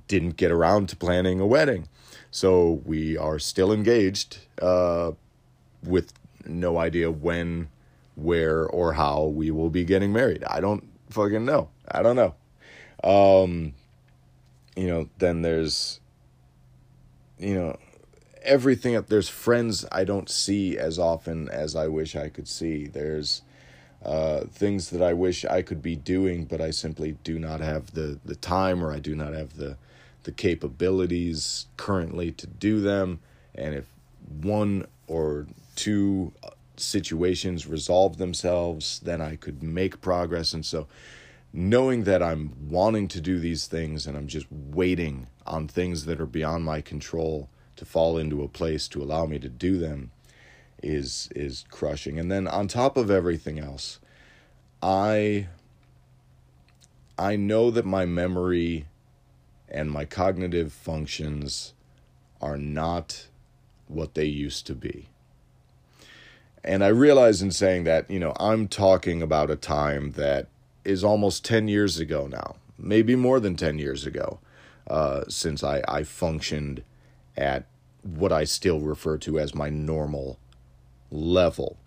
didn't 0.08 0.38
get 0.38 0.51
around 0.51 0.88
to 0.89 0.96
planning 0.96 1.39
a 1.39 1.48
wedding. 1.48 1.88
So 2.29 2.82
we 2.86 3.17
are 3.17 3.39
still 3.39 3.72
engaged 3.72 4.39
uh, 4.62 5.12
with 5.84 6.13
no 6.46 6.77
idea 6.77 7.10
when, 7.10 7.70
where, 8.17 8.65
or 8.65 8.93
how 8.93 9.25
we 9.25 9.51
will 9.51 9.69
be 9.69 9.86
getting 9.86 10.12
married. 10.12 10.43
I 10.43 10.59
don't 10.59 10.83
fucking 11.09 11.45
know. 11.45 11.69
I 11.89 12.01
don't 12.01 12.15
know. 12.15 12.33
Um, 13.03 13.74
you 14.75 14.88
know, 14.88 15.07
then 15.19 15.43
there's, 15.43 16.00
you 17.38 17.53
know, 17.53 17.77
everything 18.41 19.00
there's 19.07 19.29
friends 19.29 19.86
I 19.91 20.03
don't 20.03 20.29
see 20.29 20.77
as 20.77 20.97
often 20.97 21.47
as 21.50 21.75
I 21.75 21.88
wish 21.88 22.15
I 22.15 22.29
could 22.29 22.47
see. 22.47 22.88
There's 22.88 23.43
uh, 24.03 24.41
things 24.51 24.89
that 24.89 25.03
I 25.03 25.13
wish 25.13 25.45
I 25.45 25.62
could 25.62 25.81
be 25.81 25.95
doing, 25.95 26.45
but 26.45 26.59
I 26.59 26.71
simply 26.71 27.17
do 27.24 27.38
not 27.38 27.59
have 27.59 27.93
the, 27.93 28.19
the 28.25 28.36
time 28.36 28.83
or 28.83 28.91
I 28.91 29.00
do 29.00 29.15
not 29.15 29.33
have 29.33 29.57
the 29.57 29.77
the 30.24 30.31
capabilities 30.33 31.67
currently 31.77 32.33
to 32.33 32.45
do 32.45 32.81
them. 32.81 33.21
And 33.55 33.74
if 33.74 33.86
one 34.41 34.86
or 35.07 35.47
two 35.75 36.33
situations 36.79 37.67
resolve 37.67 38.17
themselves, 38.17 39.00
then 39.00 39.22
I 39.22 39.36
could 39.36 39.63
make 39.63 40.01
progress. 40.01 40.53
And 40.53 40.65
so, 40.65 40.88
knowing 41.53 42.03
that 42.03 42.22
I'm 42.22 42.69
wanting 42.69 43.07
to 43.10 43.22
do 43.22 43.39
these 43.39 43.67
things 43.67 44.05
and 44.05 44.17
I'm 44.17 44.27
just 44.27 44.48
waiting 44.51 45.27
on 45.46 45.67
things 45.67 46.05
that 46.05 46.19
are 46.19 46.25
beyond 46.25 46.65
my 46.65 46.81
control 46.81 47.50
to 47.77 47.86
fall 47.86 48.17
into 48.17 48.43
a 48.43 48.48
place 48.48 48.88
to 48.89 49.01
allow 49.01 49.25
me 49.25 49.39
to 49.39 49.50
do 49.50 49.77
them 49.77 50.12
is 50.84 51.29
is 51.36 51.65
crushing. 51.69 52.19
And 52.19 52.31
then 52.31 52.48
on 52.48 52.67
top 52.67 52.98
of 52.98 53.10
everything 53.10 53.60
else, 53.60 54.00
I 54.81 55.48
I 57.17 57.36
know 57.36 57.72
that 57.72 57.86
my 57.86 58.05
memory 58.05 58.86
and 59.69 59.91
my 59.91 60.05
cognitive 60.05 60.72
functions 60.72 61.74
are 62.39 62.57
not 62.57 63.27
what 63.88 64.13
they 64.13 64.25
used 64.25 64.67
to 64.67 64.75
be. 64.75 65.10
And 66.64 66.84
I 66.84 66.88
realize 66.88 67.42
in 67.42 67.52
saying 67.52 67.86
that, 67.86 68.10
you 68.10 68.20
know, 68.20 68.34
I'm 68.40 68.68
talking 68.68 69.22
about 69.22 69.50
a 69.50 69.56
time 69.56 70.12
that 70.12 70.48
is 70.84 71.04
almost 71.04 71.46
10 71.46 71.68
years 71.68 72.00
ago 72.00 72.28
now, 72.28 72.56
maybe 72.78 73.16
more 73.16 73.40
than 73.40 73.56
10 73.56 73.80
years 73.80 74.06
ago, 74.06 74.40
uh, 74.90 75.24
since 75.28 75.64
I, 75.64 75.84
I 75.88 76.04
functioned 76.04 76.84
at 77.36 77.66
what 78.04 78.32
I 78.32 78.46
still 78.46 78.80
refer 78.80 79.18
to 79.20 79.40
as 79.40 79.54
my 79.54 79.70
normal 79.70 80.40
level. 81.12 81.78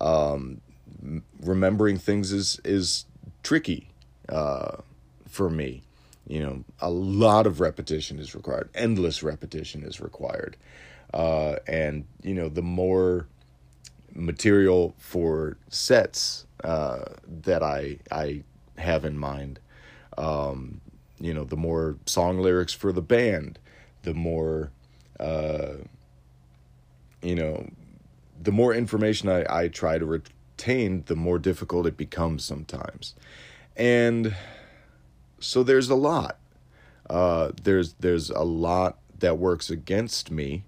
Um, 0.00 0.60
remembering 1.40 1.98
things 1.98 2.32
is 2.32 2.60
is 2.64 3.06
tricky 3.42 3.88
uh, 4.28 4.78
for 5.28 5.50
me. 5.50 5.82
You 6.26 6.40
know, 6.40 6.64
a 6.80 6.90
lot 6.90 7.46
of 7.46 7.60
repetition 7.60 8.18
is 8.18 8.34
required. 8.34 8.70
Endless 8.74 9.22
repetition 9.22 9.82
is 9.82 10.00
required, 10.00 10.56
uh, 11.12 11.56
and 11.66 12.04
you 12.22 12.34
know, 12.34 12.48
the 12.48 12.62
more 12.62 13.26
material 14.14 14.94
for 14.98 15.56
sets 15.68 16.46
uh, 16.64 17.04
that 17.26 17.62
I 17.62 17.98
I 18.10 18.44
have 18.78 19.04
in 19.04 19.18
mind, 19.18 19.60
um, 20.18 20.80
you 21.20 21.34
know, 21.34 21.44
the 21.44 21.56
more 21.56 21.96
song 22.06 22.38
lyrics 22.38 22.72
for 22.72 22.92
the 22.92 23.02
band, 23.02 23.58
the 24.02 24.14
more 24.14 24.70
uh, 25.20 25.74
you 27.22 27.34
know, 27.34 27.68
the 28.42 28.52
more 28.52 28.74
information 28.74 29.28
I, 29.28 29.44
I 29.48 29.68
try 29.68 29.98
to 29.98 30.04
retain, 30.04 31.04
the 31.06 31.16
more 31.16 31.38
difficult 31.38 31.86
it 31.86 31.96
becomes 31.96 32.44
sometimes. 32.44 33.14
And 33.76 34.34
so 35.38 35.62
there's 35.62 35.88
a 35.88 35.94
lot. 35.94 36.38
Uh, 37.08 37.52
there's 37.62 37.94
there's 37.94 38.30
a 38.30 38.42
lot 38.42 38.98
that 39.18 39.38
works 39.38 39.70
against 39.70 40.30
me 40.30 40.64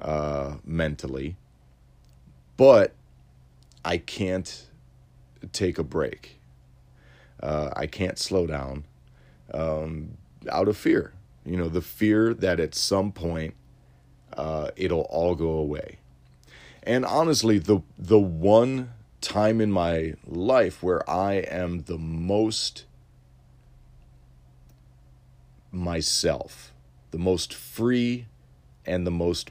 uh, 0.00 0.56
mentally, 0.64 1.36
but 2.56 2.94
I 3.84 3.98
can't 3.98 4.66
take 5.52 5.78
a 5.78 5.84
break. 5.84 6.40
Uh, 7.42 7.70
I 7.76 7.86
can't 7.86 8.18
slow 8.18 8.46
down 8.46 8.84
um, 9.52 10.16
out 10.50 10.68
of 10.68 10.76
fear. 10.76 11.12
You 11.44 11.56
know, 11.56 11.68
the 11.68 11.82
fear 11.82 12.32
that 12.34 12.58
at 12.60 12.74
some 12.74 13.12
point 13.12 13.54
uh, 14.36 14.70
it'll 14.76 15.02
all 15.02 15.34
go 15.34 15.50
away. 15.50 15.98
And 16.82 17.04
honestly, 17.04 17.58
the 17.58 17.80
the 17.98 18.18
one 18.18 18.92
time 19.20 19.60
in 19.60 19.72
my 19.72 20.14
life 20.26 20.82
where 20.82 21.08
I 21.08 21.34
am 21.34 21.84
the 21.84 21.98
most 21.98 22.84
myself, 25.72 26.72
the 27.10 27.18
most 27.18 27.54
free 27.54 28.26
and 28.86 29.06
the 29.06 29.10
most 29.10 29.50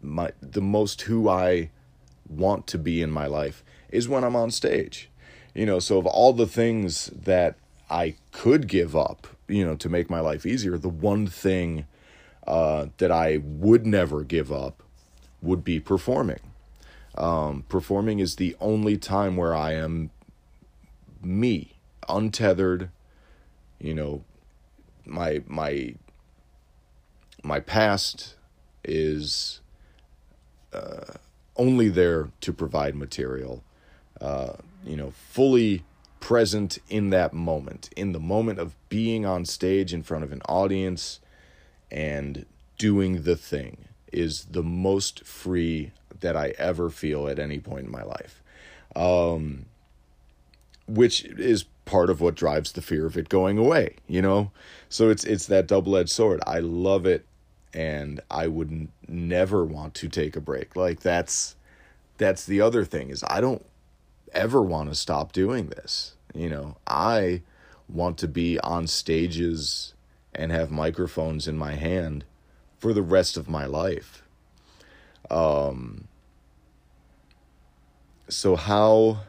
my 0.00 0.32
the 0.40 0.60
most 0.60 1.02
who 1.02 1.28
I 1.28 1.70
want 2.28 2.66
to 2.68 2.78
be 2.78 3.02
in 3.02 3.10
my 3.10 3.26
life 3.26 3.62
is 3.90 4.08
when 4.08 4.24
I'm 4.24 4.36
on 4.36 4.50
stage. 4.50 5.10
You 5.54 5.66
know, 5.66 5.78
so 5.78 5.98
of 5.98 6.06
all 6.06 6.32
the 6.32 6.46
things 6.46 7.06
that 7.08 7.56
I 7.90 8.14
could 8.30 8.68
give 8.68 8.96
up, 8.96 9.26
you 9.48 9.64
know, 9.64 9.76
to 9.76 9.88
make 9.88 10.08
my 10.08 10.20
life 10.20 10.46
easier, 10.46 10.78
the 10.78 10.88
one 10.88 11.26
thing 11.26 11.86
uh, 12.46 12.86
that 12.96 13.12
I 13.12 13.38
would 13.42 13.86
never 13.86 14.24
give 14.24 14.50
up 14.50 14.82
would 15.42 15.62
be 15.62 15.78
performing. 15.78 16.40
Um, 17.16 17.64
performing 17.68 18.18
is 18.18 18.36
the 18.36 18.56
only 18.60 18.96
time 18.96 19.36
where 19.36 19.54
I 19.54 19.72
am 19.74 20.10
me, 21.22 21.72
untethered. 22.08 22.88
You 23.78 23.94
know, 23.94 24.24
my 25.04 25.42
my 25.46 25.94
my 27.42 27.60
past 27.60 28.36
is 28.84 29.60
uh, 30.72 31.14
only 31.56 31.88
there 31.88 32.30
to 32.40 32.52
provide 32.52 32.94
material. 32.94 33.62
Uh, 34.20 34.54
you 34.84 34.96
know, 34.96 35.10
fully 35.10 35.84
present 36.20 36.78
in 36.88 37.10
that 37.10 37.32
moment, 37.32 37.90
in 37.96 38.12
the 38.12 38.20
moment 38.20 38.58
of 38.58 38.74
being 38.88 39.26
on 39.26 39.44
stage 39.44 39.92
in 39.92 40.02
front 40.02 40.24
of 40.24 40.32
an 40.32 40.40
audience 40.48 41.20
and 41.90 42.46
doing 42.78 43.22
the 43.22 43.36
thing 43.36 43.76
is 44.12 44.44
the 44.46 44.62
most 44.62 45.24
free 45.24 45.90
that 46.20 46.36
I 46.36 46.54
ever 46.58 46.90
feel 46.90 47.28
at 47.28 47.38
any 47.38 47.58
point 47.58 47.86
in 47.86 47.90
my 47.90 48.02
life. 48.02 48.42
Um, 48.94 49.66
which 50.86 51.24
is 51.24 51.64
part 51.84 52.10
of 52.10 52.20
what 52.20 52.34
drives 52.34 52.72
the 52.72 52.82
fear 52.82 53.06
of 53.06 53.16
it 53.16 53.28
going 53.28 53.58
away, 53.58 53.96
you 54.06 54.22
know? 54.22 54.50
So 54.88 55.10
it's 55.10 55.24
it's 55.24 55.46
that 55.46 55.66
double-edged 55.66 56.10
sword. 56.10 56.40
I 56.46 56.60
love 56.60 57.06
it 57.06 57.24
and 57.74 58.20
I 58.30 58.46
would 58.48 58.88
never 59.08 59.64
want 59.64 59.94
to 59.94 60.08
take 60.08 60.36
a 60.36 60.40
break. 60.40 60.76
Like 60.76 61.00
that's 61.00 61.56
that's 62.18 62.44
the 62.44 62.60
other 62.60 62.84
thing 62.84 63.10
is 63.10 63.24
I 63.26 63.40
don't 63.40 63.64
ever 64.32 64.62
want 64.62 64.90
to 64.90 64.94
stop 64.94 65.32
doing 65.32 65.68
this. 65.68 66.14
You 66.34 66.48
know, 66.48 66.76
I 66.86 67.42
want 67.88 68.18
to 68.18 68.28
be 68.28 68.58
on 68.60 68.86
stages 68.86 69.94
and 70.34 70.50
have 70.50 70.70
microphones 70.70 71.46
in 71.46 71.56
my 71.56 71.74
hand 71.74 72.24
for 72.78 72.92
the 72.92 73.02
rest 73.02 73.36
of 73.36 73.48
my 73.48 73.66
life. 73.66 74.22
Um 75.30 76.08
so 78.28 78.56
how 78.56 79.20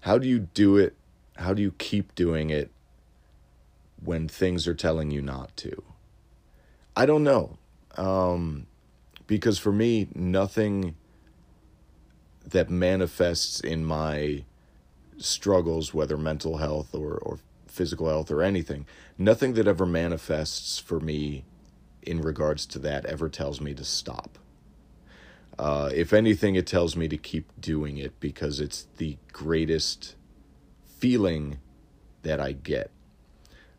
how 0.00 0.18
do 0.18 0.26
you 0.26 0.40
do 0.40 0.76
it? 0.76 0.94
How 1.36 1.54
do 1.54 1.62
you 1.62 1.72
keep 1.72 2.14
doing 2.14 2.50
it 2.50 2.70
when 4.02 4.28
things 4.28 4.66
are 4.66 4.74
telling 4.74 5.10
you 5.10 5.20
not 5.20 5.56
to? 5.58 5.82
I 6.96 7.06
don't 7.06 7.24
know. 7.24 7.58
Um, 7.96 8.66
because 9.26 9.58
for 9.58 9.72
me, 9.72 10.08
nothing 10.14 10.94
that 12.46 12.70
manifests 12.70 13.60
in 13.60 13.84
my 13.84 14.44
struggles, 15.18 15.94
whether 15.94 16.16
mental 16.16 16.56
health 16.56 16.94
or, 16.94 17.14
or 17.18 17.38
physical 17.66 18.08
health 18.08 18.30
or 18.30 18.42
anything, 18.42 18.86
nothing 19.16 19.54
that 19.54 19.68
ever 19.68 19.86
manifests 19.86 20.78
for 20.78 20.98
me 20.98 21.44
in 22.02 22.20
regards 22.20 22.66
to 22.66 22.78
that 22.78 23.04
ever 23.06 23.28
tells 23.28 23.60
me 23.60 23.74
to 23.74 23.84
stop. 23.84 24.38
Uh, 25.58 25.90
if 25.94 26.12
anything, 26.12 26.54
it 26.54 26.66
tells 26.66 26.96
me 26.96 27.06
to 27.06 27.18
keep 27.18 27.52
doing 27.60 27.98
it 27.98 28.18
because 28.18 28.60
it's 28.60 28.86
the 28.96 29.18
greatest 29.32 30.16
feeling 30.98 31.58
that 32.22 32.40
I 32.40 32.52
get. 32.52 32.90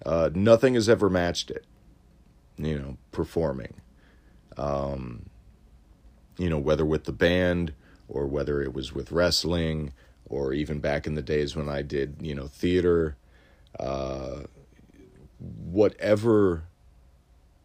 Uh, 0.06 0.30
nothing 0.34 0.76
has 0.76 0.88
ever 0.88 1.10
matched 1.10 1.50
it, 1.50 1.66
you 2.58 2.78
know, 2.78 2.98
performing. 3.12 3.81
Um, 4.58 5.30
you 6.38 6.50
know, 6.50 6.60
whether 6.60 6.86
with 6.86 7.06
the 7.06 7.12
band 7.12 7.74
or 8.08 8.26
whether 8.26 8.62
it 8.62 8.74
was 8.74 8.94
with 8.94 9.12
wrestling 9.12 9.94
or 10.26 10.54
even 10.54 10.80
back 10.80 11.06
in 11.06 11.16
the 11.16 11.22
days 11.22 11.56
when 11.56 11.70
I 11.70 11.82
did, 11.82 12.16
you 12.22 12.34
know, 12.34 12.48
theater, 12.48 13.16
uh, 13.80 14.42
whatever 15.40 16.64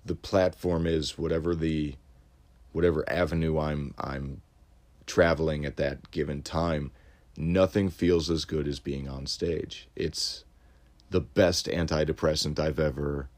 the 0.05 0.15
platform 0.15 0.87
is, 0.87 1.19
whatever 1.19 1.55
the 1.55 1.97
whatever 2.73 3.09
avenue 3.09 3.59
I'm 3.59 3.95
I'm 3.99 4.43
traveling 5.07 5.65
at 5.65 5.77
that 5.77 6.11
given 6.11 6.43
time, 6.43 6.93
nothing 7.37 7.89
feels 7.89 8.31
as 8.31 8.45
good 8.45 8.69
as 8.69 8.81
being 8.81 9.09
on 9.09 9.27
stage. 9.27 9.89
It's 9.97 10.45
the 11.11 11.21
best 11.21 11.67
antidepressant 11.67 12.59
I've 12.59 12.81
ever 12.81 13.29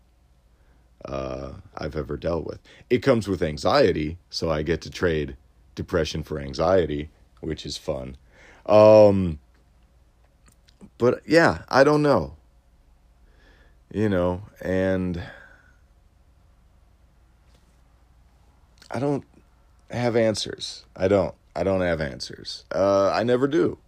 uh, 1.05 1.53
I've 1.77 1.97
ever 1.97 2.17
dealt 2.17 2.47
with. 2.47 2.61
It 2.91 2.99
comes 2.99 3.29
with 3.29 3.43
anxiety, 3.43 4.19
so 4.31 4.51
I 4.51 4.63
get 4.63 4.81
to 4.83 4.91
trade 4.91 5.37
depression 5.75 6.23
for 6.23 6.41
anxiety, 6.41 7.11
which 7.41 7.65
is 7.65 7.77
fun. 7.77 8.17
Um, 8.67 9.39
but 10.99 11.23
yeah, 11.27 11.63
I 11.69 11.85
don't 11.85 12.03
know. 12.03 12.35
You 13.93 14.09
know, 14.09 14.43
and 14.61 15.23
I 18.91 18.99
don't 18.99 19.25
have 19.91 20.17
answers. 20.17 20.85
I 20.97 21.09
don't. 21.09 21.35
I 21.57 21.65
don't 21.65 21.81
have 21.81 22.01
answers. 22.01 22.65
Uh, 22.73 23.11
I 23.11 23.23
never 23.23 23.49
do. 23.49 23.79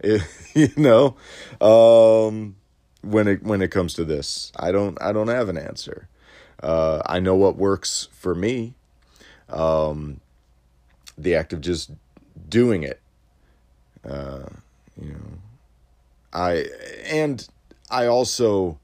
It, 0.00 0.22
you 0.54 0.70
know, 0.76 1.16
um, 1.60 2.56
when 3.02 3.28
it 3.28 3.42
when 3.42 3.62
it 3.62 3.70
comes 3.70 3.94
to 3.94 4.04
this, 4.04 4.52
I 4.56 4.72
don't. 4.72 5.00
I 5.00 5.12
don't 5.12 5.28
have 5.28 5.48
an 5.48 5.56
answer. 5.56 6.08
Uh, 6.62 7.02
I 7.06 7.20
know 7.20 7.34
what 7.34 7.56
works 7.56 8.08
for 8.12 8.34
me. 8.34 8.74
Um, 9.48 10.20
the 11.16 11.34
act 11.34 11.52
of 11.52 11.60
just 11.60 11.90
doing 12.48 12.82
it. 12.82 13.00
Uh, 14.08 14.44
you 15.00 15.12
know, 15.12 15.38
I 16.32 16.66
and 17.06 17.46
I 17.90 18.06
also 18.06 18.78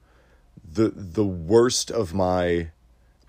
the 0.73 0.89
the 0.89 1.25
worst 1.25 1.91
of 1.91 2.13
my 2.13 2.69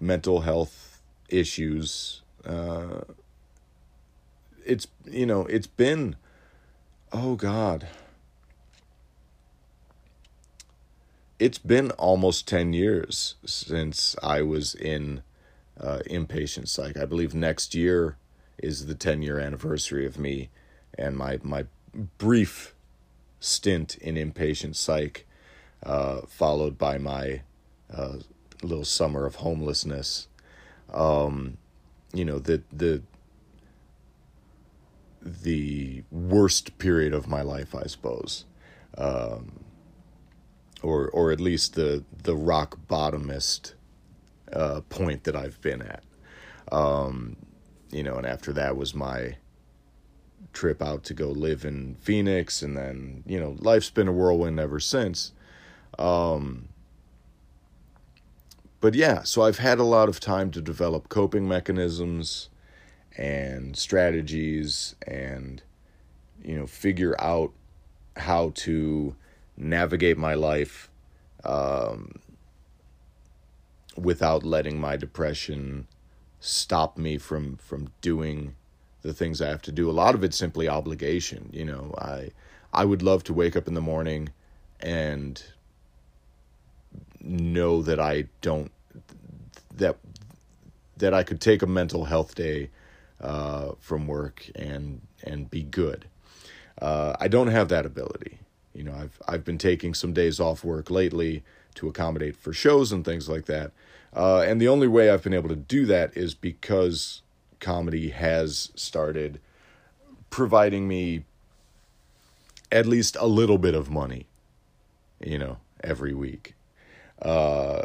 mental 0.01 0.41
health 0.41 1.01
issues 1.29 2.23
uh, 2.45 3.01
it's 4.65 4.87
you 5.05 5.27
know 5.27 5.47
it's 5.47 5.67
been 5.67 6.17
oh 7.13 7.35
god 7.37 7.89
it's 11.43 11.59
been 11.59 11.91
almost 11.93 12.47
10 12.49 12.73
years 12.73 13.35
since 13.45 14.17
i 14.23 14.41
was 14.43 14.75
in 14.75 15.23
uh, 15.81 16.01
inpatient 16.09 16.69
psych. 16.69 16.97
I 16.97 17.05
believe 17.05 17.35
next 17.35 17.75
year 17.75 18.17
is 18.59 18.87
the 18.87 18.95
10 18.95 19.23
year 19.23 19.39
anniversary 19.39 20.07
of 20.07 20.19
me 20.19 20.51
and 20.97 21.17
my 21.17 21.39
my 21.43 21.67
brief 22.19 22.75
stint 23.41 23.97
in 23.97 24.15
inpatient 24.15 24.77
psych 24.77 25.27
uh, 25.83 26.23
followed 26.29 26.79
by 26.79 26.99
my 26.99 27.43
uh, 27.93 28.19
little 28.63 28.85
summer 28.85 29.27
of 29.27 29.37
homelessness. 29.37 30.29
Um, 30.93 31.57
you 32.13 32.25
know 32.25 32.39
the 32.39 32.63
the 32.73 33.03
the 35.21 36.03
worst 36.11 36.79
period 36.79 37.15
of 37.15 37.29
my 37.29 37.43
life, 37.43 37.75
I 37.75 37.87
suppose, 37.87 38.45
um, 38.99 39.62
or 40.83 41.09
or 41.09 41.33
at 41.33 41.41
least 41.41 41.75
the 41.75 42.05
the 42.23 42.37
rock 42.37 42.79
bottomest 42.89 43.75
uh, 44.53 44.81
point 44.89 45.25
that 45.25 45.37
I've 45.37 45.61
been 45.61 45.83
at. 45.83 46.03
Um, 46.71 47.37
you 47.91 48.03
know, 48.03 48.17
and 48.17 48.27
after 48.27 48.53
that 48.55 48.77
was 48.77 48.95
my 48.95 49.37
trip 50.53 50.83
out 50.83 51.05
to 51.05 51.15
go 51.15 51.29
live 51.29 51.65
in 51.65 51.97
Phoenix, 51.97 52.63
and 52.63 52.77
then 52.77 53.23
you 53.27 53.39
know 53.39 53.57
life's 53.61 53.91
been 53.91 54.09
a 54.09 54.13
whirlwind 54.13 54.59
ever 54.61 54.81
since. 54.81 55.33
Um, 55.99 56.69
but 58.81 58.95
yeah, 58.95 59.23
so 59.23 59.43
I've 59.43 59.59
had 59.59 59.79
a 59.79 59.85
lot 59.85 60.09
of 60.09 60.19
time 60.19 60.51
to 60.53 60.61
develop 60.61 61.09
coping 61.09 61.47
mechanisms 61.47 62.49
and 63.17 63.77
strategies 63.77 64.97
and 65.07 65.63
you 66.43 66.57
know 66.57 66.67
figure 66.67 67.15
out 67.21 67.53
how 68.17 68.51
to 68.55 69.15
navigate 69.57 70.19
my 70.19 70.35
life 70.35 70.91
um, 71.45 72.15
without 73.97 74.45
letting 74.45 74.81
my 74.81 74.97
depression 74.97 75.87
stop 76.41 76.99
me 76.99 77.19
from 77.19 77.57
from 77.57 77.91
doing 78.01 78.55
the 79.03 79.13
things 79.13 79.41
I 79.41 79.49
have 79.49 79.63
to 79.63 79.73
do. 79.73 79.91
A 79.91 79.93
lot 79.93 80.15
of 80.15 80.25
it's 80.25 80.37
simply 80.37 80.69
obligation. 80.69 81.51
You 81.53 81.65
know, 81.65 81.95
I 81.99 82.31
I 82.73 82.85
would 82.85 83.03
love 83.03 83.25
to 83.25 83.35
wake 83.35 83.57
up 83.57 83.69
in 83.69 83.75
the 83.75 83.81
morning 83.81 84.31
and 84.81 85.43
know 87.21 87.83
that 87.83 88.01
I 88.01 88.27
don't 88.41 88.73
that 89.77 89.97
that 90.97 91.15
I 91.15 91.23
could 91.23 91.41
take 91.41 91.63
a 91.63 91.67
mental 91.67 92.05
health 92.05 92.35
day 92.35 92.71
uh, 93.21 93.73
from 93.81 94.07
work 94.07 94.51
and 94.55 95.01
and 95.23 95.51
be 95.51 95.63
good. 95.63 96.07
Uh, 96.81 97.15
I 97.21 97.29
don't 97.29 97.49
have 97.49 97.69
that 97.69 97.87
ability. 97.87 98.39
You 98.75 98.85
know, 98.85 98.95
I've 98.95 99.21
I've 99.29 99.45
been 99.45 99.59
taking 99.59 99.95
some 99.95 100.13
days 100.13 100.41
off 100.41 100.65
work 100.65 100.91
lately 100.91 101.43
to 101.75 101.89
accommodate 101.89 102.37
for 102.37 102.53
shows 102.53 102.93
and 102.93 103.05
things 103.05 103.29
like 103.29 103.47
that. 103.47 103.73
Uh, 104.15 104.41
and 104.41 104.61
the 104.61 104.69
only 104.69 104.89
way 104.89 105.11
I've 105.11 105.23
been 105.23 105.35
able 105.35 105.49
to 105.49 105.57
do 105.57 105.87
that 105.87 106.17
is 106.17 106.35
because 106.35 107.23
comedy 107.61 108.11
has 108.11 108.71
started 108.75 109.41
providing 110.29 110.87
me 110.87 111.25
at 112.71 112.87
least 112.87 113.17
a 113.21 113.27
little 113.27 113.59
bit 113.59 113.75
of 113.75 113.91
money, 113.91 114.27
you 115.21 115.39
know, 115.39 115.59
every 115.85 116.15
week, 116.15 116.55
uh, 117.21 117.85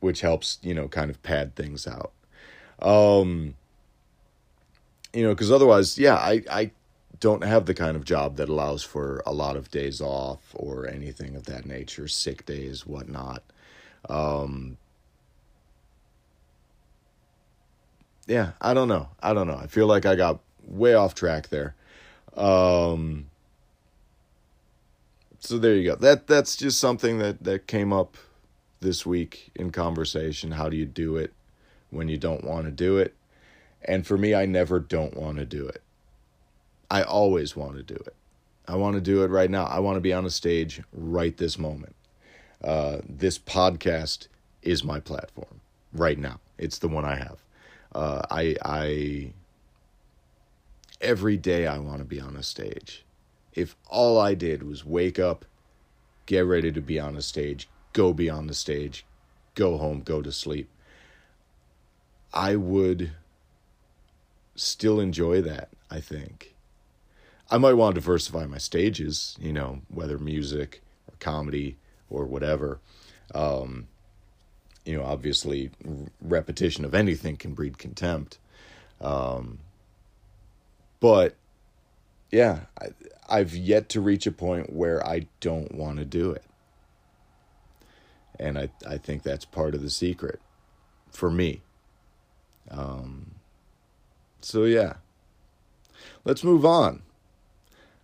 which 0.00 0.20
helps, 0.20 0.58
you 0.62 0.74
know, 0.74 0.88
kind 0.88 1.10
of 1.10 1.22
pad 1.22 1.54
things 1.56 1.86
out. 1.86 2.12
Um, 2.80 3.54
you 5.12 5.22
know, 5.22 5.30
because 5.30 5.50
otherwise, 5.50 5.98
yeah, 5.98 6.14
I, 6.14 6.42
I 6.50 6.70
don't 7.20 7.44
have 7.44 7.66
the 7.66 7.74
kind 7.74 7.96
of 7.96 8.04
job 8.04 8.36
that 8.36 8.48
allows 8.48 8.82
for 8.82 9.22
a 9.26 9.32
lot 9.32 9.56
of 9.56 9.70
days 9.70 10.00
off 10.00 10.40
or 10.54 10.86
anything 10.86 11.36
of 11.36 11.44
that 11.46 11.66
nature, 11.66 12.08
sick 12.08 12.44
days, 12.46 12.86
whatnot. 12.86 13.42
Um, 14.08 14.76
yeah, 18.26 18.52
I 18.60 18.74
don't 18.74 18.88
know. 18.88 19.08
I 19.20 19.32
don't 19.32 19.46
know. 19.46 19.56
I 19.56 19.66
feel 19.66 19.86
like 19.86 20.04
I 20.04 20.14
got 20.14 20.40
way 20.66 20.94
off 20.94 21.14
track 21.14 21.48
there. 21.48 21.74
Um, 22.36 23.26
so 25.40 25.58
there 25.58 25.74
you 25.74 25.90
go. 25.90 25.96
That 25.96 26.26
that's 26.26 26.56
just 26.56 26.78
something 26.80 27.18
that 27.18 27.44
that 27.44 27.66
came 27.66 27.92
up 27.92 28.16
this 28.80 29.06
week 29.06 29.50
in 29.54 29.70
conversation. 29.70 30.52
How 30.52 30.68
do 30.68 30.76
you 30.76 30.86
do 30.86 31.16
it 31.16 31.32
when 31.90 32.08
you 32.08 32.18
don't 32.18 32.44
want 32.44 32.66
to 32.66 32.72
do 32.72 32.98
it? 32.98 33.14
And 33.82 34.06
for 34.06 34.18
me, 34.18 34.34
I 34.34 34.46
never 34.46 34.80
don't 34.80 35.16
want 35.16 35.38
to 35.38 35.44
do 35.44 35.66
it. 35.68 35.82
I 36.90 37.02
always 37.02 37.56
want 37.56 37.76
to 37.76 37.82
do 37.82 37.94
it. 37.94 38.14
I 38.68 38.76
want 38.76 38.94
to 38.94 39.00
do 39.00 39.22
it 39.22 39.30
right 39.30 39.50
now. 39.50 39.64
I 39.64 39.78
want 39.78 39.96
to 39.96 40.00
be 40.00 40.12
on 40.12 40.24
a 40.24 40.30
stage 40.30 40.82
right 40.92 41.36
this 41.36 41.58
moment. 41.58 41.94
Uh, 42.62 42.98
this 43.08 43.38
podcast 43.38 44.28
is 44.62 44.82
my 44.82 44.98
platform 44.98 45.60
right 45.92 46.18
now. 46.18 46.40
It's 46.58 46.78
the 46.78 46.88
one 46.88 47.04
I 47.04 47.16
have. 47.16 47.42
Uh, 47.94 48.22
I 48.30 48.56
I 48.64 49.32
every 51.00 51.36
day 51.36 51.66
I 51.66 51.78
want 51.78 51.98
to 51.98 52.04
be 52.04 52.20
on 52.20 52.36
a 52.36 52.42
stage 52.42 53.06
if 53.56 53.74
all 53.88 54.20
I 54.20 54.34
did 54.34 54.62
was 54.62 54.84
wake 54.84 55.18
up, 55.18 55.46
get 56.26 56.40
ready 56.40 56.70
to 56.70 56.80
be 56.80 57.00
on 57.00 57.16
a 57.16 57.22
stage, 57.22 57.68
go 57.94 58.12
be 58.12 58.28
on 58.28 58.46
the 58.46 58.54
stage, 58.54 59.06
go 59.54 59.78
home, 59.78 60.02
go 60.02 60.20
to 60.20 60.30
sleep, 60.30 60.68
I 62.34 62.54
would 62.56 63.12
still 64.54 65.00
enjoy 65.00 65.40
that, 65.40 65.70
I 65.90 66.00
think. 66.00 66.54
I 67.50 67.58
might 67.58 67.74
want 67.74 67.94
to 67.94 68.00
diversify 68.00 68.46
my 68.46 68.58
stages, 68.58 69.36
you 69.40 69.52
know, 69.52 69.82
whether 69.88 70.18
music 70.18 70.82
or 71.08 71.14
comedy 71.20 71.76
or 72.10 72.24
whatever. 72.24 72.80
Um, 73.34 73.88
you 74.84 74.96
know, 74.96 75.04
obviously, 75.04 75.70
repetition 76.20 76.84
of 76.84 76.94
anything 76.94 77.36
can 77.36 77.54
breed 77.54 77.78
contempt. 77.78 78.38
Um, 79.00 79.58
but 81.00 81.34
yeah, 82.30 82.60
I, 82.80 82.88
I've 83.28 83.54
yet 83.54 83.88
to 83.90 84.00
reach 84.00 84.26
a 84.26 84.32
point 84.32 84.72
where 84.72 85.04
I 85.06 85.26
don't 85.40 85.74
want 85.74 85.98
to 85.98 86.04
do 86.04 86.30
it. 86.30 86.44
And 88.38 88.58
I, 88.58 88.70
I 88.86 88.98
think 88.98 89.22
that's 89.22 89.44
part 89.44 89.74
of 89.74 89.82
the 89.82 89.90
secret 89.90 90.40
for 91.10 91.30
me. 91.30 91.62
Um, 92.70 93.36
so, 94.40 94.64
yeah. 94.64 94.94
Let's 96.24 96.44
move 96.44 96.64
on. 96.64 97.02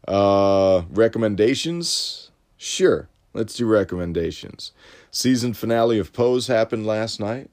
Uh, 0.07 0.83
recommendations? 0.91 2.31
Sure. 2.57 3.09
Let's 3.35 3.55
do 3.55 3.67
recommendations. 3.67 4.73
Season 5.11 5.55
finale 5.55 5.99
of 5.99 6.13
Pose 6.13 6.49
happened 6.49 6.87
last 6.87 7.19
night. 7.19 7.51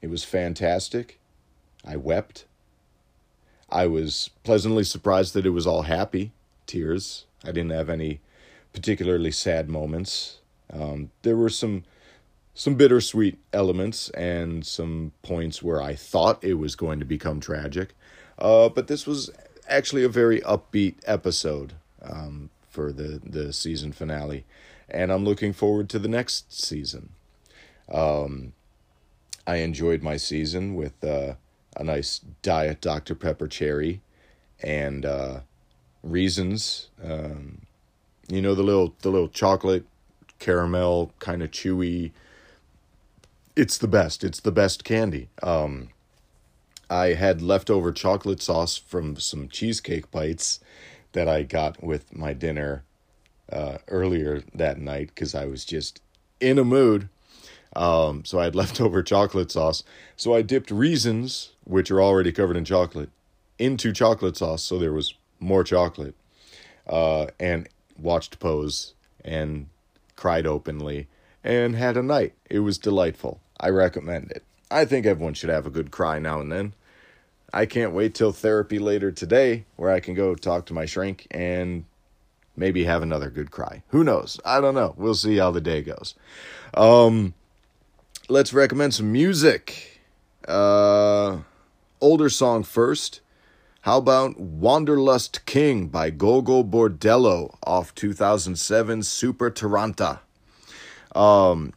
It 0.00 0.10
was 0.10 0.24
fantastic. 0.24 1.20
I 1.84 1.96
wept. 1.96 2.44
I 3.70 3.86
was 3.86 4.30
pleasantly 4.44 4.84
surprised 4.84 5.34
that 5.34 5.46
it 5.46 5.50
was 5.50 5.66
all 5.66 5.82
happy 5.82 6.32
tears. 6.66 7.26
I 7.44 7.52
didn't 7.52 7.70
have 7.70 7.88
any 7.88 8.20
particularly 8.72 9.30
sad 9.30 9.68
moments. 9.68 10.38
Um, 10.72 11.10
there 11.22 11.36
were 11.36 11.48
some 11.48 11.84
some 12.54 12.74
bittersweet 12.74 13.38
elements 13.54 14.10
and 14.10 14.66
some 14.66 15.12
points 15.22 15.62
where 15.62 15.80
I 15.80 15.94
thought 15.94 16.44
it 16.44 16.54
was 16.54 16.76
going 16.76 16.98
to 16.98 17.06
become 17.06 17.40
tragic. 17.40 17.94
Uh, 18.38 18.68
but 18.68 18.88
this 18.88 19.06
was 19.06 19.30
actually 19.66 20.04
a 20.04 20.08
very 20.08 20.40
upbeat 20.42 20.96
episode 21.06 21.72
um, 22.02 22.50
for 22.68 22.92
the, 22.92 23.20
the 23.24 23.52
season 23.52 23.92
finale. 23.92 24.44
And 24.88 25.12
I'm 25.12 25.24
looking 25.24 25.52
forward 25.52 25.88
to 25.90 25.98
the 25.98 26.08
next 26.08 26.52
season. 26.52 27.10
Um, 27.90 28.52
I 29.46 29.56
enjoyed 29.56 30.02
my 30.02 30.16
season 30.16 30.74
with 30.74 31.02
uh, 31.04 31.34
a 31.76 31.84
nice 31.84 32.20
diet 32.42 32.80
Dr. 32.80 33.14
Pepper 33.14 33.48
cherry 33.48 34.00
and 34.62 35.04
uh, 35.04 35.40
reasons. 36.02 36.90
Um, 37.02 37.62
you 38.28 38.40
know 38.40 38.54
the 38.54 38.62
little 38.62 38.94
the 39.02 39.10
little 39.10 39.28
chocolate 39.28 39.84
caramel 40.38 41.12
kind 41.18 41.42
of 41.42 41.50
chewy. 41.50 42.12
It's 43.54 43.76
the 43.76 43.88
best. 43.88 44.24
It's 44.24 44.40
the 44.40 44.52
best 44.52 44.84
candy. 44.84 45.28
Um, 45.42 45.90
I 46.88 47.14
had 47.14 47.42
leftover 47.42 47.92
chocolate 47.92 48.42
sauce 48.42 48.76
from 48.76 49.16
some 49.16 49.48
cheesecake 49.48 50.10
bites 50.10 50.60
that 51.12 51.28
I 51.28 51.42
got 51.42 51.82
with 51.82 52.16
my 52.16 52.32
dinner 52.32 52.84
uh, 53.50 53.78
earlier 53.88 54.42
that 54.54 54.78
night 54.78 55.08
because 55.14 55.34
I 55.34 55.46
was 55.46 55.64
just 55.64 56.00
in 56.40 56.58
a 56.58 56.64
mood. 56.64 57.08
Um, 57.74 58.24
so 58.24 58.38
I 58.38 58.44
had 58.44 58.54
leftover 58.54 59.02
chocolate 59.02 59.50
sauce. 59.50 59.84
So 60.16 60.34
I 60.34 60.42
dipped 60.42 60.70
raisins, 60.70 61.52
which 61.64 61.90
are 61.90 62.02
already 62.02 62.32
covered 62.32 62.56
in 62.56 62.64
chocolate, 62.64 63.10
into 63.58 63.92
chocolate 63.92 64.36
sauce. 64.36 64.62
So 64.62 64.78
there 64.78 64.92
was 64.92 65.14
more 65.40 65.64
chocolate, 65.64 66.14
uh, 66.86 67.26
and 67.38 67.68
watched 67.98 68.38
Pose 68.38 68.94
and 69.24 69.68
cried 70.16 70.46
openly 70.46 71.08
and 71.44 71.74
had 71.76 71.96
a 71.96 72.02
night. 72.02 72.34
It 72.48 72.60
was 72.60 72.78
delightful. 72.78 73.40
I 73.58 73.68
recommend 73.68 74.30
it. 74.30 74.44
I 74.70 74.84
think 74.84 75.06
everyone 75.06 75.34
should 75.34 75.50
have 75.50 75.66
a 75.66 75.70
good 75.70 75.90
cry 75.90 76.18
now 76.18 76.40
and 76.40 76.50
then. 76.50 76.74
I 77.52 77.66
can't 77.66 77.92
wait 77.92 78.14
till 78.14 78.32
therapy 78.32 78.78
later 78.78 79.12
today 79.12 79.66
where 79.76 79.90
I 79.90 80.00
can 80.00 80.14
go 80.14 80.34
talk 80.34 80.66
to 80.66 80.74
my 80.74 80.86
shrink 80.86 81.26
and 81.30 81.84
maybe 82.56 82.84
have 82.84 83.02
another 83.02 83.30
good 83.30 83.50
cry. 83.50 83.82
Who 83.88 84.04
knows? 84.04 84.40
I 84.44 84.60
don't 84.60 84.74
know. 84.74 84.94
We'll 84.96 85.14
see 85.14 85.36
how 85.36 85.50
the 85.50 85.60
day 85.60 85.82
goes. 85.82 86.14
Um, 86.74 87.34
let's 88.28 88.54
recommend 88.54 88.94
some 88.94 89.12
music. 89.12 90.00
Uh, 90.48 91.38
older 92.00 92.28
song 92.28 92.62
first. 92.62 93.20
How 93.82 93.98
about 93.98 94.38
Wanderlust 94.38 95.44
King 95.44 95.88
by 95.88 96.10
Gogol 96.10 96.64
Bordello 96.64 97.56
off 97.64 97.94
2007 97.94 99.02
Super 99.02 99.50
Taranta? 99.50 100.20
Um, 101.14 101.72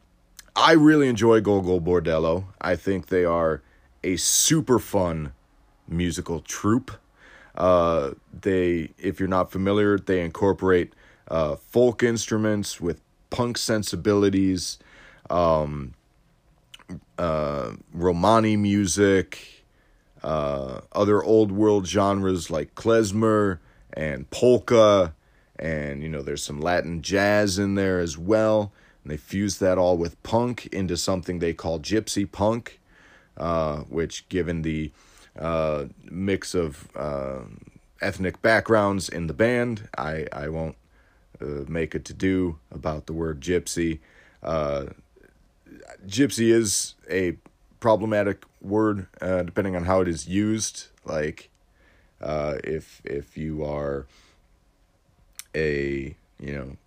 I 0.56 0.74
really 0.74 1.10
enjoy 1.10 1.42
Gogol 1.42 1.82
Bordello. 1.82 2.46
I 2.62 2.76
think 2.76 3.08
they 3.08 3.26
are 3.26 3.62
a 4.04 4.18
super 4.18 4.78
fun 4.78 5.34
musical 5.88 6.40
troupe. 6.42 6.92
Uh, 7.56 8.12
they, 8.42 8.90
if 8.98 9.20
you're 9.20 9.30
not 9.30 9.52
familiar, 9.52 9.98
they 9.98 10.22
incorporate 10.22 10.94
uh, 11.30 11.56
folk 11.56 12.04
instruments 12.04 12.82
with 12.82 13.02
punk 13.30 13.58
sensibilities, 13.58 14.78
um, 15.30 15.94
uh, 17.18 17.72
Romani 17.94 18.58
music, 18.58 19.64
uh, 20.24 20.82
other 20.92 21.24
old 21.24 21.52
world 21.52 21.88
genres 21.88 22.50
like 22.50 22.76
klezmer 22.76 23.60
and 23.94 24.30
polka, 24.32 25.14
and 25.58 26.04
you 26.04 26.10
know 26.10 26.22
there's 26.22 26.44
some 26.44 26.60
Latin 26.60 27.02
jazz 27.02 27.58
in 27.58 27.76
there 27.76 28.00
as 28.00 28.18
well. 28.18 28.74
And 29.04 29.12
they 29.12 29.18
fuse 29.18 29.60
that 29.60 29.78
all 29.78 29.98
with 29.98 30.22
punk 30.24 30.66
into 30.68 30.98
something 30.98 31.38
they 31.40 31.54
call 31.54 31.80
gypsy 31.80 32.30
punk, 32.30 32.80
uh, 33.38 33.78
which, 33.82 34.28
given 34.30 34.64
the 34.64 34.92
uh, 35.40 35.86
mix 36.04 36.54
of 36.54 36.90
uh, 36.96 37.42
ethnic 38.02 38.42
backgrounds 38.42 39.10
in 39.10 39.28
the 39.28 39.34
band, 39.34 39.90
I 39.98 40.28
I 40.32 40.50
won't 40.50 40.76
uh, 41.42 41.66
make 41.68 41.96
a 41.96 42.00
to 42.00 42.14
do 42.14 42.60
about 42.72 43.06
the 43.06 43.14
word 43.14 43.42
gypsy. 43.42 44.00
Uh, 44.42 44.88
gypsy 46.08 46.52
is 46.52 46.96
a 47.10 47.38
problematic 47.80 48.46
word 48.62 49.08
depending 49.20 49.76
on 49.76 49.86
how 49.86 50.02
it 50.02 50.08
is 50.08 50.28
used. 50.28 50.88
Like 51.04 51.50
if 52.22 53.02
if 53.04 53.38
you 53.38 53.64
are 53.64 54.08
a 55.54 56.16
you 56.40 56.54
know 56.54 56.78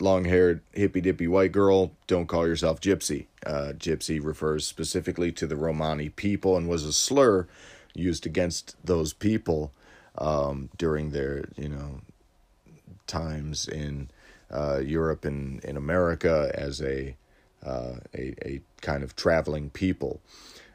long 0.00 0.24
haired 0.24 0.60
hippy 0.72 1.00
dippy 1.00 1.28
white 1.28 1.52
girl, 1.52 1.92
don't 2.06 2.26
call 2.26 2.46
yourself 2.46 2.80
gypsy. 2.80 3.26
Uh, 3.46 3.72
gypsy 3.76 4.22
refers 4.22 4.66
specifically 4.66 5.32
to 5.32 5.46
the 5.46 5.56
Romani 5.56 6.08
people 6.08 6.56
and 6.56 6.68
was 6.68 6.84
a 6.84 6.92
slur 6.92 7.46
used 7.94 8.26
against 8.26 8.76
those 8.84 9.12
people 9.12 9.72
um, 10.18 10.68
during 10.76 11.10
their 11.10 11.44
you 11.56 11.68
know 11.68 12.00
times 13.06 13.68
in 13.68 14.10
uh, 14.50 14.78
Europe 14.78 15.24
and 15.24 15.62
in 15.64 15.76
America 15.76 16.50
as 16.54 16.80
a, 16.80 17.16
uh, 17.64 17.94
a 18.14 18.34
a 18.44 18.60
kind 18.80 19.02
of 19.02 19.16
traveling 19.16 19.70
people. 19.70 20.20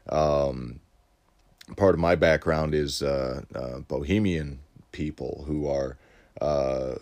Um, 0.08 0.80
part 1.76 1.94
of 1.94 2.00
my 2.00 2.16
background 2.16 2.74
is 2.74 3.04
uh, 3.04 3.42
uh 3.54 3.80
Bohemian 3.80 4.60
people 4.92 5.44
who 5.48 5.68
are 5.68 5.98
uh, 6.42 6.96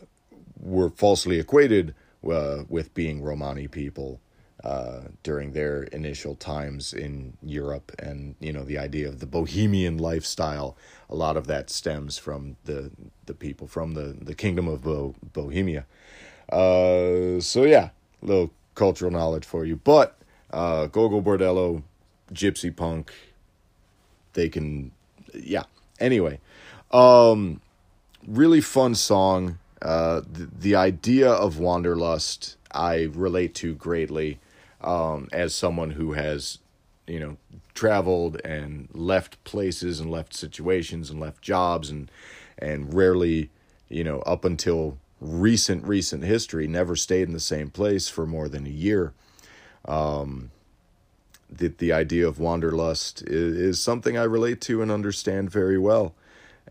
were 0.60 0.90
falsely 0.90 1.40
equated 1.40 1.94
uh, 2.30 2.64
with 2.70 2.94
being 2.94 3.22
Romani 3.22 3.68
people 3.68 4.20
uh, 4.64 5.02
during 5.24 5.54
their 5.54 5.84
initial 5.84 6.36
times 6.36 6.94
in 6.94 7.38
Europe, 7.44 7.92
and 8.00 8.36
you 8.40 8.52
know 8.52 8.64
the 8.64 8.78
idea 8.78 9.08
of 9.08 9.20
the 9.20 9.26
bohemian 9.26 9.98
lifestyle. 9.98 10.76
A 11.10 11.16
lot 11.16 11.38
of 11.38 11.48
that 11.48 11.70
stems 11.70 12.18
from 12.18 12.58
the 12.66 12.92
the 13.26 13.34
people 13.34 13.68
from 13.68 13.94
the 13.94 14.16
the 14.20 14.36
kingdom 14.36 14.68
of 14.68 14.84
Bo- 14.84 15.16
Bohemia. 15.34 15.86
Uh, 16.52 17.40
so 17.40 17.64
yeah, 17.64 17.90
little 18.22 18.52
cultural 18.76 19.12
knowledge 19.12 19.46
for 19.46 19.66
you. 19.66 19.76
But 19.76 20.18
uh, 20.52 20.88
Gogol 20.88 21.22
Bordello, 21.22 21.84
Gypsy 22.34 22.74
Punk, 22.74 23.12
they 24.34 24.50
can, 24.50 24.92
yeah. 25.34 25.64
Anyway, 26.00 26.40
um, 26.92 27.60
really 28.26 28.62
fun 28.62 28.96
song. 28.96 29.60
Uh, 29.82 30.22
the, 30.32 30.50
the 30.60 30.76
idea 30.76 31.30
of 31.30 31.60
wanderlust 31.60 32.58
I 32.72 33.10
relate 33.14 33.54
to 33.56 33.76
greatly 33.76 34.40
um, 34.82 35.28
as 35.32 35.54
someone 35.54 35.92
who 35.92 36.14
has, 36.14 36.60
you 37.06 37.20
know, 37.20 37.38
traveled 37.74 38.42
and 38.44 38.90
left 38.94 39.44
places 39.44 40.00
and 40.00 40.10
left 40.10 40.34
situations 40.34 41.10
and 41.10 41.20
left 41.20 41.42
jobs 41.42 41.90
and 41.90 42.12
and 42.60 42.92
rarely, 42.94 43.52
you 43.88 44.04
know, 44.04 44.20
up 44.22 44.44
until 44.44 44.98
recent 45.22 45.84
recent 45.86 46.24
history, 46.24 46.68
never 46.68 46.96
stayed 46.96 47.28
in 47.28 47.34
the 47.34 47.40
same 47.40 47.70
place 47.70 48.10
for 48.10 48.26
more 48.26 48.50
than 48.50 48.66
a 48.66 48.70
year. 48.70 49.14
Um, 49.86 50.52
the 51.50 51.68
the 51.70 51.94
idea 51.94 52.28
of 52.28 52.40
wanderlust 52.40 53.22
is, 53.24 53.58
is 53.58 53.82
something 53.82 54.18
I 54.18 54.24
relate 54.24 54.60
to 54.62 54.82
and 54.82 54.92
understand 54.92 55.50
very 55.50 55.78
well, 55.78 56.14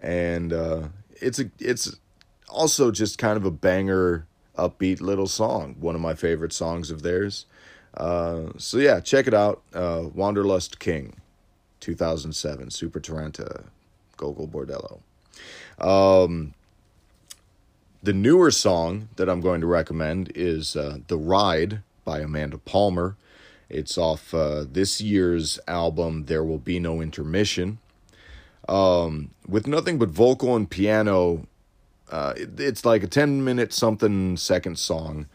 and 0.02 0.52
uh, 0.52 0.88
it's 1.14 1.38
a 1.38 1.50
it's 1.58 1.96
also 2.56 2.90
just 2.90 3.18
kind 3.18 3.36
of 3.36 3.44
a 3.44 3.50
banger, 3.50 4.26
upbeat 4.56 5.00
little 5.00 5.26
song. 5.26 5.76
One 5.78 5.94
of 5.94 6.00
my 6.00 6.14
favorite 6.14 6.52
songs 6.52 6.90
of 6.90 7.02
theirs. 7.02 7.44
Uh, 7.94 8.46
so 8.56 8.78
yeah, 8.78 9.00
check 9.00 9.26
it 9.26 9.34
out. 9.34 9.62
Uh, 9.74 10.04
Wanderlust 10.14 10.78
King, 10.78 11.16
2007, 11.80 12.70
Super 12.70 13.00
Taranta, 13.00 13.64
Gogol 14.16 14.48
Bordello. 14.48 15.00
Um, 15.78 16.54
the 18.02 18.12
newer 18.12 18.50
song 18.50 19.08
that 19.16 19.28
I'm 19.28 19.40
going 19.40 19.60
to 19.60 19.66
recommend 19.66 20.32
is 20.34 20.76
uh, 20.76 20.98
The 21.08 21.18
Ride 21.18 21.82
by 22.04 22.20
Amanda 22.20 22.58
Palmer. 22.58 23.16
It's 23.68 23.98
off 23.98 24.32
uh, 24.32 24.64
this 24.70 25.00
year's 25.00 25.58
album, 25.66 26.26
There 26.26 26.44
Will 26.44 26.58
Be 26.58 26.78
No 26.78 27.00
Intermission. 27.00 27.78
Um, 28.68 29.30
with 29.46 29.66
nothing 29.66 29.98
but 29.98 30.08
vocal 30.08 30.54
and 30.56 30.68
piano, 30.68 31.46
uh, 32.10 32.34
it, 32.36 32.58
it's 32.60 32.84
like 32.84 33.02
a 33.02 33.08
10 33.08 33.44
minute 33.44 33.72
something 33.72 34.36
second 34.36 34.78
song 34.78 35.26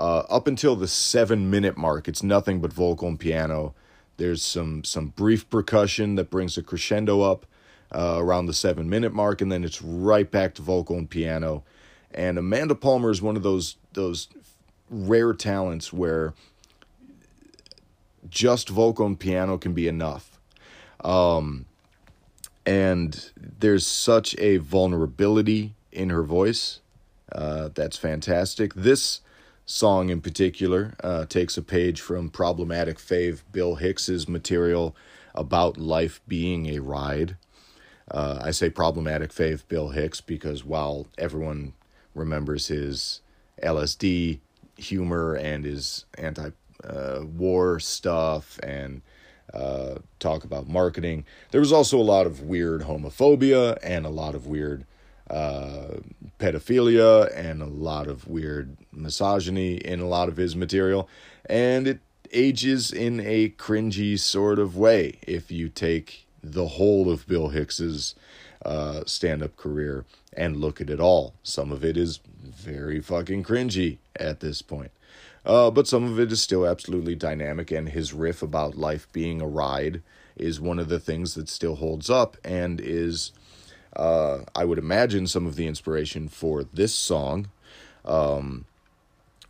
uh, 0.00 0.24
up 0.30 0.46
until 0.46 0.76
the 0.76 0.88
seven 0.88 1.50
minute 1.50 1.76
mark, 1.76 2.08
it's 2.08 2.22
nothing 2.22 2.60
but 2.60 2.72
vocal 2.72 3.06
and 3.06 3.20
piano. 3.20 3.74
There's 4.16 4.42
some 4.42 4.82
some 4.82 5.08
brief 5.08 5.48
percussion 5.50 6.14
that 6.14 6.30
brings 6.30 6.56
a 6.56 6.62
crescendo 6.62 7.20
up 7.20 7.44
uh, 7.94 8.16
around 8.18 8.46
the 8.46 8.54
seven 8.54 8.88
minute 8.88 9.12
mark, 9.12 9.42
and 9.42 9.52
then 9.52 9.62
it's 9.62 9.82
right 9.82 10.30
back 10.30 10.54
to 10.54 10.62
vocal 10.62 10.96
and 10.96 11.08
piano. 11.08 11.64
And 12.12 12.38
Amanda 12.38 12.74
Palmer 12.74 13.10
is 13.10 13.20
one 13.20 13.36
of 13.36 13.42
those 13.42 13.76
those 13.92 14.28
rare 14.88 15.34
talents 15.34 15.92
where 15.92 16.32
just 18.30 18.70
vocal 18.70 19.04
and 19.04 19.20
piano 19.20 19.58
can 19.58 19.74
be 19.74 19.86
enough. 19.86 20.38
Um, 21.04 21.66
and 22.64 23.30
there's 23.36 23.86
such 23.86 24.34
a 24.38 24.58
vulnerability 24.58 25.74
in 25.92 26.10
her 26.10 26.22
voice 26.22 26.80
uh, 27.32 27.68
that's 27.74 27.96
fantastic. 27.96 28.74
This 28.74 29.20
song 29.66 30.10
in 30.10 30.20
particular 30.20 30.94
uh, 31.02 31.26
takes 31.26 31.56
a 31.56 31.62
page 31.62 32.00
from 32.00 32.28
problematic 32.28 32.98
fave 32.98 33.42
Bill 33.52 33.76
Hicks's 33.76 34.28
material 34.28 34.96
about 35.34 35.76
life 35.76 36.20
being 36.26 36.66
a 36.66 36.80
ride. 36.80 37.36
Uh, 38.10 38.40
I 38.42 38.50
say 38.50 38.68
problematic 38.68 39.30
fave 39.30 39.62
Bill 39.68 39.90
Hicks 39.90 40.20
because 40.20 40.64
while 40.64 41.06
everyone 41.16 41.74
remembers 42.14 42.66
his 42.66 43.20
LSD 43.62 44.40
humor 44.76 45.34
and 45.34 45.64
his 45.64 46.06
anti 46.18 46.50
uh, 46.82 47.20
war 47.22 47.78
stuff 47.78 48.58
and 48.62 49.02
uh, 49.54 49.96
talk 50.18 50.42
about 50.42 50.66
marketing, 50.66 51.24
there 51.52 51.60
was 51.60 51.72
also 51.72 51.98
a 51.98 52.02
lot 52.02 52.26
of 52.26 52.40
weird 52.40 52.82
homophobia 52.82 53.78
and 53.84 54.04
a 54.04 54.10
lot 54.10 54.34
of 54.34 54.46
weird 54.46 54.84
uh, 55.30 56.00
pedophilia 56.38 57.34
and 57.36 57.62
a 57.62 57.66
lot 57.66 58.08
of 58.08 58.26
weird 58.26 58.76
misogyny 58.92 59.76
in 59.76 60.00
a 60.00 60.08
lot 60.08 60.28
of 60.28 60.36
his 60.36 60.56
material. 60.56 61.08
And 61.46 61.86
it 61.86 62.00
ages 62.32 62.92
in 62.92 63.20
a 63.20 63.50
cringy 63.50 64.18
sort 64.18 64.58
of 64.58 64.76
way 64.76 65.18
if 65.26 65.50
you 65.50 65.68
take 65.68 66.26
the 66.42 66.68
whole 66.68 67.10
of 67.10 67.26
Bill 67.26 67.48
Hicks's 67.48 68.14
uh, 68.64 69.02
stand 69.06 69.42
up 69.42 69.56
career 69.56 70.04
and 70.32 70.56
look 70.56 70.80
at 70.80 70.90
it 70.90 71.00
all. 71.00 71.34
Some 71.42 71.72
of 71.72 71.84
it 71.84 71.96
is 71.96 72.20
very 72.42 73.00
fucking 73.00 73.44
cringy 73.44 73.98
at 74.16 74.40
this 74.40 74.62
point. 74.62 74.90
Uh, 75.44 75.70
but 75.70 75.86
some 75.88 76.04
of 76.04 76.20
it 76.20 76.30
is 76.30 76.42
still 76.42 76.66
absolutely 76.66 77.14
dynamic, 77.14 77.70
and 77.70 77.88
his 77.88 78.12
riff 78.12 78.42
about 78.42 78.76
life 78.76 79.10
being 79.12 79.40
a 79.40 79.46
ride 79.46 80.02
is 80.36 80.60
one 80.60 80.78
of 80.78 80.88
the 80.88 81.00
things 81.00 81.34
that 81.34 81.48
still 81.48 81.76
holds 81.76 82.10
up 82.10 82.36
and 82.44 82.80
is 82.80 83.32
uh, 83.96 84.40
I 84.54 84.64
would 84.64 84.78
imagine 84.78 85.26
some 85.26 85.46
of 85.46 85.56
the 85.56 85.66
inspiration 85.66 86.28
for 86.28 86.64
this 86.64 86.94
song, 86.94 87.50
um, 88.04 88.66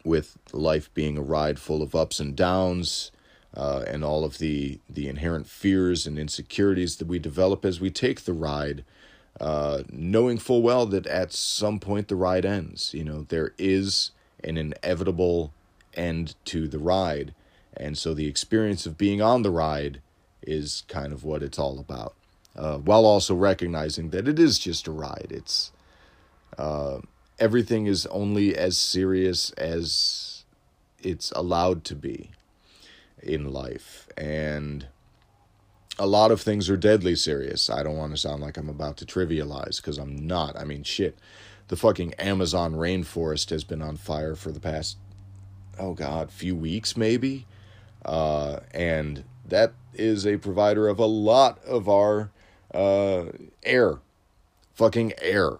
with 0.05 0.38
life 0.53 0.92
being 0.94 1.18
a 1.18 1.22
ride 1.22 1.59
full 1.59 1.83
of 1.83 1.94
ups 1.94 2.20
and 2.20 2.35
downs, 2.35 3.12
uh, 3.55 3.85
and 3.87 4.05
all 4.05 4.24
of 4.24 4.38
the 4.38 4.81
the 4.88 5.09
inherent 5.09 5.46
fears 5.46 6.07
and 6.07 6.18
insecurities 6.18 6.96
that 6.96 7.09
we 7.09 7.18
develop 7.18 7.64
as 7.64 7.81
we 7.81 7.90
take 7.90 8.22
the 8.22 8.33
ride, 8.33 8.85
uh, 9.40 9.83
knowing 9.90 10.38
full 10.38 10.62
well 10.62 10.87
that 10.87 11.07
at 11.07 11.33
some 11.33 11.79
point 11.79 12.09
the 12.09 12.16
ride 12.16 12.46
ends. 12.46 12.94
You 12.94 13.05
know 13.05 13.26
there 13.29 13.53
is 13.59 14.12
an 14.42 14.57
inevitable 14.57 15.53
end 15.94 16.35
to 16.46 16.66
the 16.66 16.79
ride, 16.79 17.35
and 17.76 17.98
so 17.98 18.14
the 18.14 18.26
experience 18.26 18.87
of 18.87 18.96
being 18.96 19.20
on 19.20 19.42
the 19.42 19.50
ride 19.50 20.00
is 20.42 20.85
kind 20.88 21.12
of 21.12 21.24
what 21.24 21.42
it's 21.42 21.59
all 21.59 21.79
about 21.79 22.14
uh, 22.57 22.79
while 22.79 23.05
also 23.05 23.35
recognizing 23.35 24.11
that 24.11 24.29
it 24.29 24.39
is 24.39 24.59
just 24.59 24.87
a 24.87 24.91
ride. 24.91 25.29
It's 25.31 25.73
uh, 26.59 26.99
everything 27.39 27.87
is 27.87 28.07
only 28.07 28.57
as 28.57 28.77
serious 28.77 29.51
as 29.53 30.45
it's 31.03 31.31
allowed 31.33 31.85
to 31.85 31.95
be 31.95 32.31
in 33.23 33.53
life, 33.53 34.09
and 34.17 34.87
a 35.99 36.07
lot 36.07 36.31
of 36.31 36.41
things 36.41 36.71
are 36.71 36.77
deadly 36.77 37.15
serious. 37.15 37.69
I 37.69 37.83
don't 37.83 37.97
want 37.97 38.13
to 38.13 38.19
sound 38.19 38.43
like 38.43 38.57
I'm 38.57 38.69
about 38.69 38.97
to 38.99 39.07
trivialize 39.07 39.77
because 39.77 39.99
I'm 39.99 40.27
not. 40.27 40.57
I 40.57 40.65
mean, 40.65 40.83
shit, 40.83 41.19
the 41.69 41.77
fucking 41.77 42.15
Amazon 42.15 42.75
rainforest 42.75 43.51
has 43.51 43.65
been 43.65 43.83
on 43.83 43.97
fire 43.97 44.35
for 44.35 44.51
the 44.51 44.61
past 44.61 44.97
oh 45.81 45.95
god, 45.95 46.31
few 46.31 46.55
weeks 46.55 46.97
maybe, 46.97 47.47
uh, 48.05 48.61
and 48.73 49.25
that 49.47 49.73
is 49.95 50.27
a 50.27 50.37
provider 50.37 50.89
of 50.89 50.99
a 50.99 51.07
lot 51.07 51.63
of 51.65 51.89
our 51.89 52.31
uh, 52.74 53.24
air, 53.62 53.98
fucking 54.74 55.12
air. 55.20 55.59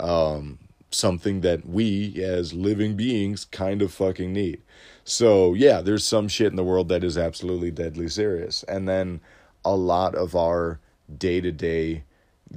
Um, 0.00 0.58
something 0.90 1.40
that 1.40 1.66
we 1.66 2.22
as 2.22 2.52
living 2.52 2.96
beings 2.96 3.44
kind 3.46 3.82
of 3.82 3.92
fucking 3.92 4.32
need. 4.32 4.60
So, 5.04 5.54
yeah, 5.54 5.80
there's 5.80 6.06
some 6.06 6.28
shit 6.28 6.48
in 6.48 6.56
the 6.56 6.64
world 6.64 6.88
that 6.88 7.04
is 7.04 7.18
absolutely 7.18 7.70
deadly 7.70 8.08
serious. 8.08 8.62
And 8.64 8.88
then 8.88 9.20
a 9.64 9.74
lot 9.74 10.14
of 10.14 10.34
our 10.36 10.78
day 11.18 11.40
to 11.40 11.52
day 11.52 12.04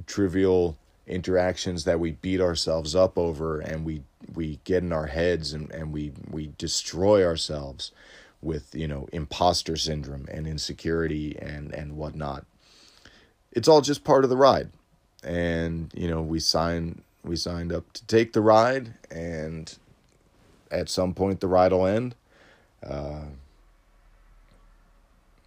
trivial 0.06 0.78
interactions 1.08 1.86
that 1.86 2.00
we 2.00 2.12
beat 2.12 2.42
ourselves 2.42 2.96
up 2.96 3.18
over 3.18 3.60
and 3.60 3.86
we 3.86 4.04
we 4.36 4.60
get 4.66 4.84
in 4.84 4.92
our 4.92 5.08
heads 5.08 5.54
and, 5.54 5.72
and 5.72 5.94
we 5.94 6.12
we 6.30 6.52
destroy 6.58 7.26
ourselves 7.26 7.92
with 8.42 8.76
you 8.76 8.88
know 8.88 9.08
imposter 9.14 9.78
syndrome 9.78 10.28
and 10.30 10.46
insecurity 10.46 11.38
and 11.40 11.74
and 11.74 11.96
whatnot 11.96 12.46
it's 13.52 13.68
all 13.68 13.82
just 13.82 14.04
part 14.04 14.24
of 14.24 14.30
the 14.30 14.38
ride. 14.38 14.70
And, 15.24 15.92
you 15.96 16.08
know, 16.08 16.22
we 16.22 16.40
signed 16.40 17.02
we 17.24 17.36
signed 17.36 17.74
up 17.74 17.92
to 17.94 18.06
take 18.06 18.34
the 18.34 18.42
ride 18.42 18.94
and 19.12 19.78
at 20.72 20.90
some 20.90 21.14
point 21.14 21.40
the 21.40 21.48
ride 21.48 21.72
will 21.72 21.86
end. 21.86 22.16
Uh, 22.88 23.26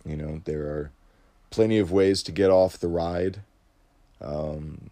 you 0.05 0.17
know, 0.17 0.41
there 0.45 0.63
are 0.63 0.91
plenty 1.51 1.79
of 1.79 1.93
ways 1.93 2.23
to 2.25 2.33
get 2.33 2.51
off 2.51 2.79
the 2.79 2.89
ride. 2.89 3.41
Um, 4.21 4.91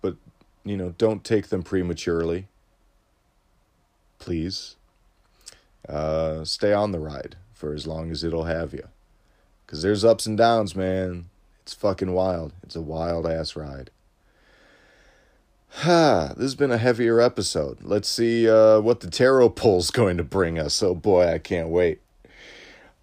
but, 0.00 0.16
you 0.64 0.76
know, 0.76 0.94
don't 0.98 1.24
take 1.24 1.48
them 1.48 1.62
prematurely. 1.62 2.48
Please. 4.18 4.76
Uh, 5.88 6.44
stay 6.44 6.72
on 6.72 6.90
the 6.90 6.98
ride 6.98 7.36
for 7.52 7.72
as 7.72 7.86
long 7.86 8.10
as 8.10 8.24
it'll 8.24 8.44
have 8.44 8.72
you. 8.72 8.88
Because 9.64 9.82
there's 9.82 10.04
ups 10.04 10.26
and 10.26 10.36
downs, 10.36 10.74
man. 10.74 11.26
It's 11.66 11.74
fucking 11.74 12.12
wild. 12.12 12.52
It's 12.62 12.76
a 12.76 12.80
wild 12.80 13.26
ass 13.26 13.56
ride. 13.56 13.90
Ha, 15.78 16.28
this 16.36 16.44
has 16.44 16.54
been 16.54 16.70
a 16.70 16.78
heavier 16.78 17.20
episode. 17.20 17.78
Let's 17.82 18.08
see 18.08 18.48
uh, 18.48 18.78
what 18.78 19.00
the 19.00 19.10
tarot 19.10 19.48
pull's 19.48 19.90
going 19.90 20.16
to 20.16 20.22
bring 20.22 20.60
us. 20.60 20.80
Oh 20.80 20.94
boy, 20.94 21.26
I 21.26 21.38
can't 21.38 21.70
wait. 21.70 22.00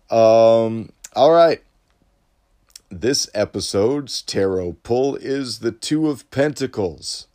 Um, 0.10 0.94
all 1.14 1.34
right. 1.34 1.62
This 2.90 3.30
episode's 3.34 4.22
tarot 4.22 4.78
pull 4.84 5.18
is 5.18 5.60
the 5.60 5.74
Two 5.74 6.08
of 6.08 6.32
Pentacles. 6.32 7.28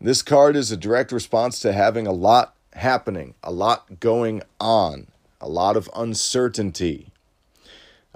This 0.00 0.22
card 0.22 0.56
is 0.56 0.72
a 0.72 0.78
direct 0.78 1.12
response 1.12 1.60
to 1.60 1.74
having 1.74 2.06
a 2.06 2.12
lot 2.12 2.54
happening, 2.72 3.34
a 3.42 3.52
lot 3.52 4.00
going 4.00 4.44
on, 4.58 5.08
a 5.42 5.48
lot 5.48 5.76
of 5.76 5.90
uncertainty. 5.94 7.08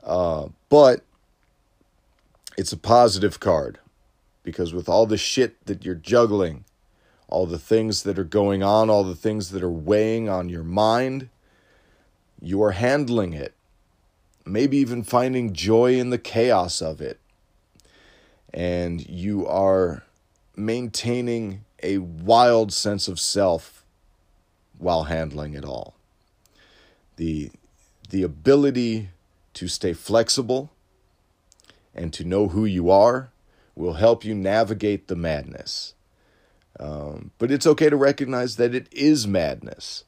Uh, 0.02 0.48
but 0.70 1.04
it's 2.56 2.72
a 2.72 2.76
positive 2.76 3.40
card 3.40 3.78
because 4.42 4.74
with 4.74 4.88
all 4.88 5.06
the 5.06 5.16
shit 5.16 5.64
that 5.66 5.84
you're 5.84 5.94
juggling, 5.94 6.64
all 7.28 7.46
the 7.46 7.58
things 7.58 8.02
that 8.02 8.18
are 8.18 8.24
going 8.24 8.62
on, 8.62 8.90
all 8.90 9.04
the 9.04 9.14
things 9.14 9.50
that 9.50 9.62
are 9.62 9.70
weighing 9.70 10.28
on 10.28 10.48
your 10.48 10.64
mind, 10.64 11.28
you 12.40 12.62
are 12.62 12.72
handling 12.72 13.32
it. 13.32 13.54
Maybe 14.44 14.76
even 14.78 15.02
finding 15.02 15.52
joy 15.52 15.94
in 15.94 16.10
the 16.10 16.18
chaos 16.18 16.82
of 16.82 17.00
it. 17.00 17.20
And 18.52 19.08
you 19.08 19.46
are 19.46 20.02
maintaining 20.56 21.64
a 21.82 21.98
wild 21.98 22.72
sense 22.72 23.08
of 23.08 23.18
self 23.18 23.84
while 24.78 25.04
handling 25.04 25.54
it 25.54 25.64
all. 25.64 25.94
The, 27.16 27.50
the 28.10 28.22
ability 28.24 29.10
to 29.54 29.68
stay 29.68 29.92
flexible 29.92 30.70
and 31.94 32.12
to 32.12 32.24
know 32.24 32.48
who 32.48 32.64
you 32.64 32.90
are 32.90 33.30
will 33.74 33.94
help 33.94 34.24
you 34.24 34.34
navigate 34.34 35.08
the 35.08 35.16
madness. 35.16 35.94
Um, 36.78 37.30
but 37.38 37.50
it's 37.50 37.66
okay 37.66 37.90
to 37.90 37.96
recognize 37.96 38.56
that 38.56 38.74
it 38.74 38.88
is 38.90 39.26
madness 39.26 40.04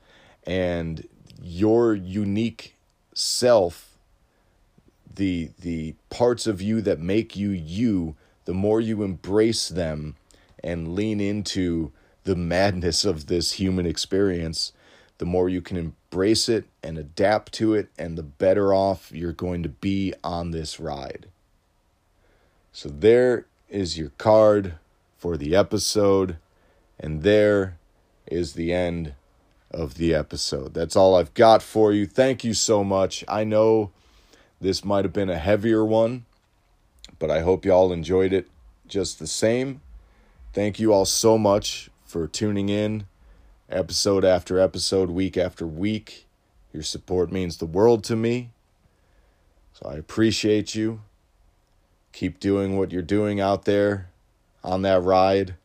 and 0.47 1.07
your 1.43 1.95
unique 1.95 2.77
self, 3.13 3.99
the, 5.15 5.51
the 5.61 5.95
parts 6.11 6.47
of 6.47 6.61
you 6.61 6.81
that 6.83 6.99
make 7.01 7.37
you 7.37 7.51
you, 7.51 8.17
the 8.45 8.55
more 8.55 8.81
you 8.81 9.03
embrace 9.03 9.69
them 9.69 10.17
and 10.63 10.95
lean 10.95 11.21
into 11.21 11.93
the 12.25 12.37
madness 12.37 13.05
of 13.05 13.27
this 13.27 13.53
human 13.53 13.87
experience, 13.87 14.73
the 15.19 15.27
more 15.27 15.49
you 15.49 15.61
can 15.61 15.77
embrace 15.77 16.49
it 16.49 16.65
and 16.83 16.99
adapt 16.99 17.53
to 17.53 17.75
it, 17.75 17.89
and 17.99 18.17
the 18.19 18.23
better 18.23 18.75
off 18.75 19.13
you're 19.13 19.33
going 19.33 19.63
to 19.63 19.69
be 19.69 20.13
on 20.25 20.51
this 20.51 20.81
ride. 20.81 21.27
So, 22.77 22.89
there 22.89 23.47
is 23.69 23.97
your 23.97 24.11
card 24.19 24.75
for 25.17 25.37
the 25.37 25.55
episode, 25.55 26.39
and 26.99 27.23
there 27.23 27.79
is 28.27 28.55
the 28.55 28.73
end 28.73 29.15
of 29.71 29.95
the 29.95 30.13
episode. 30.13 30.75
That's 30.75 30.97
all 30.97 31.15
I've 31.15 31.33
got 31.35 31.63
for 31.63 31.93
you. 31.93 32.05
Thank 32.05 32.43
you 32.43 32.53
so 32.53 32.83
much. 32.83 33.25
I 33.29 33.45
know 33.45 33.93
this 34.61 34.85
might 34.85 35.05
have 35.05 35.13
been 35.13 35.31
a 35.31 35.39
heavier 35.39 35.85
one, 35.85 36.25
but 37.21 37.31
I 37.31 37.43
hope 37.43 37.65
y'all 37.65 37.93
enjoyed 37.93 38.33
it 38.33 38.49
just 38.89 39.21
the 39.21 39.29
same. 39.29 39.81
Thank 40.53 40.81
you 40.81 40.93
all 40.93 41.05
so 41.05 41.39
much 41.39 41.91
for 42.05 42.27
tuning 42.27 42.71
in 42.71 43.07
episode 43.71 44.25
after 44.25 44.59
episode, 44.59 45.11
week 45.11 45.37
after 45.37 45.65
week. 45.65 46.27
Your 46.73 46.83
support 46.83 47.31
means 47.31 47.59
the 47.59 47.67
world 47.67 48.03
to 48.05 48.17
me. 48.17 48.51
So 49.75 49.89
I 49.89 49.95
appreciate 49.95 50.75
you. 50.75 51.03
Keep 52.15 52.39
doing 52.39 52.79
what 52.79 52.93
you're 52.93 53.03
doing 53.03 53.41
out 53.41 53.65
there 53.65 54.13
on 54.63 54.83
that 54.83 55.03
ride. 55.03 55.57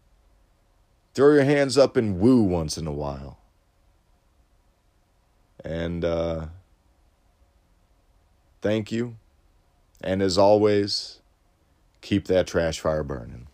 Throw 1.13 1.35
your 1.35 1.43
hands 1.43 1.77
up 1.77 1.95
and 1.95 2.19
woo 2.19 2.41
once 2.41 2.75
in 2.75 2.87
a 2.87 2.91
while. 2.91 3.37
And 5.63 6.03
uh, 6.03 6.47
thank 8.63 8.91
you. 8.91 9.17
And 10.01 10.23
as 10.23 10.39
always, 10.39 11.19
keep 12.01 12.25
that 12.25 12.47
trash 12.47 12.79
fire 12.79 13.03
burning. 13.03 13.45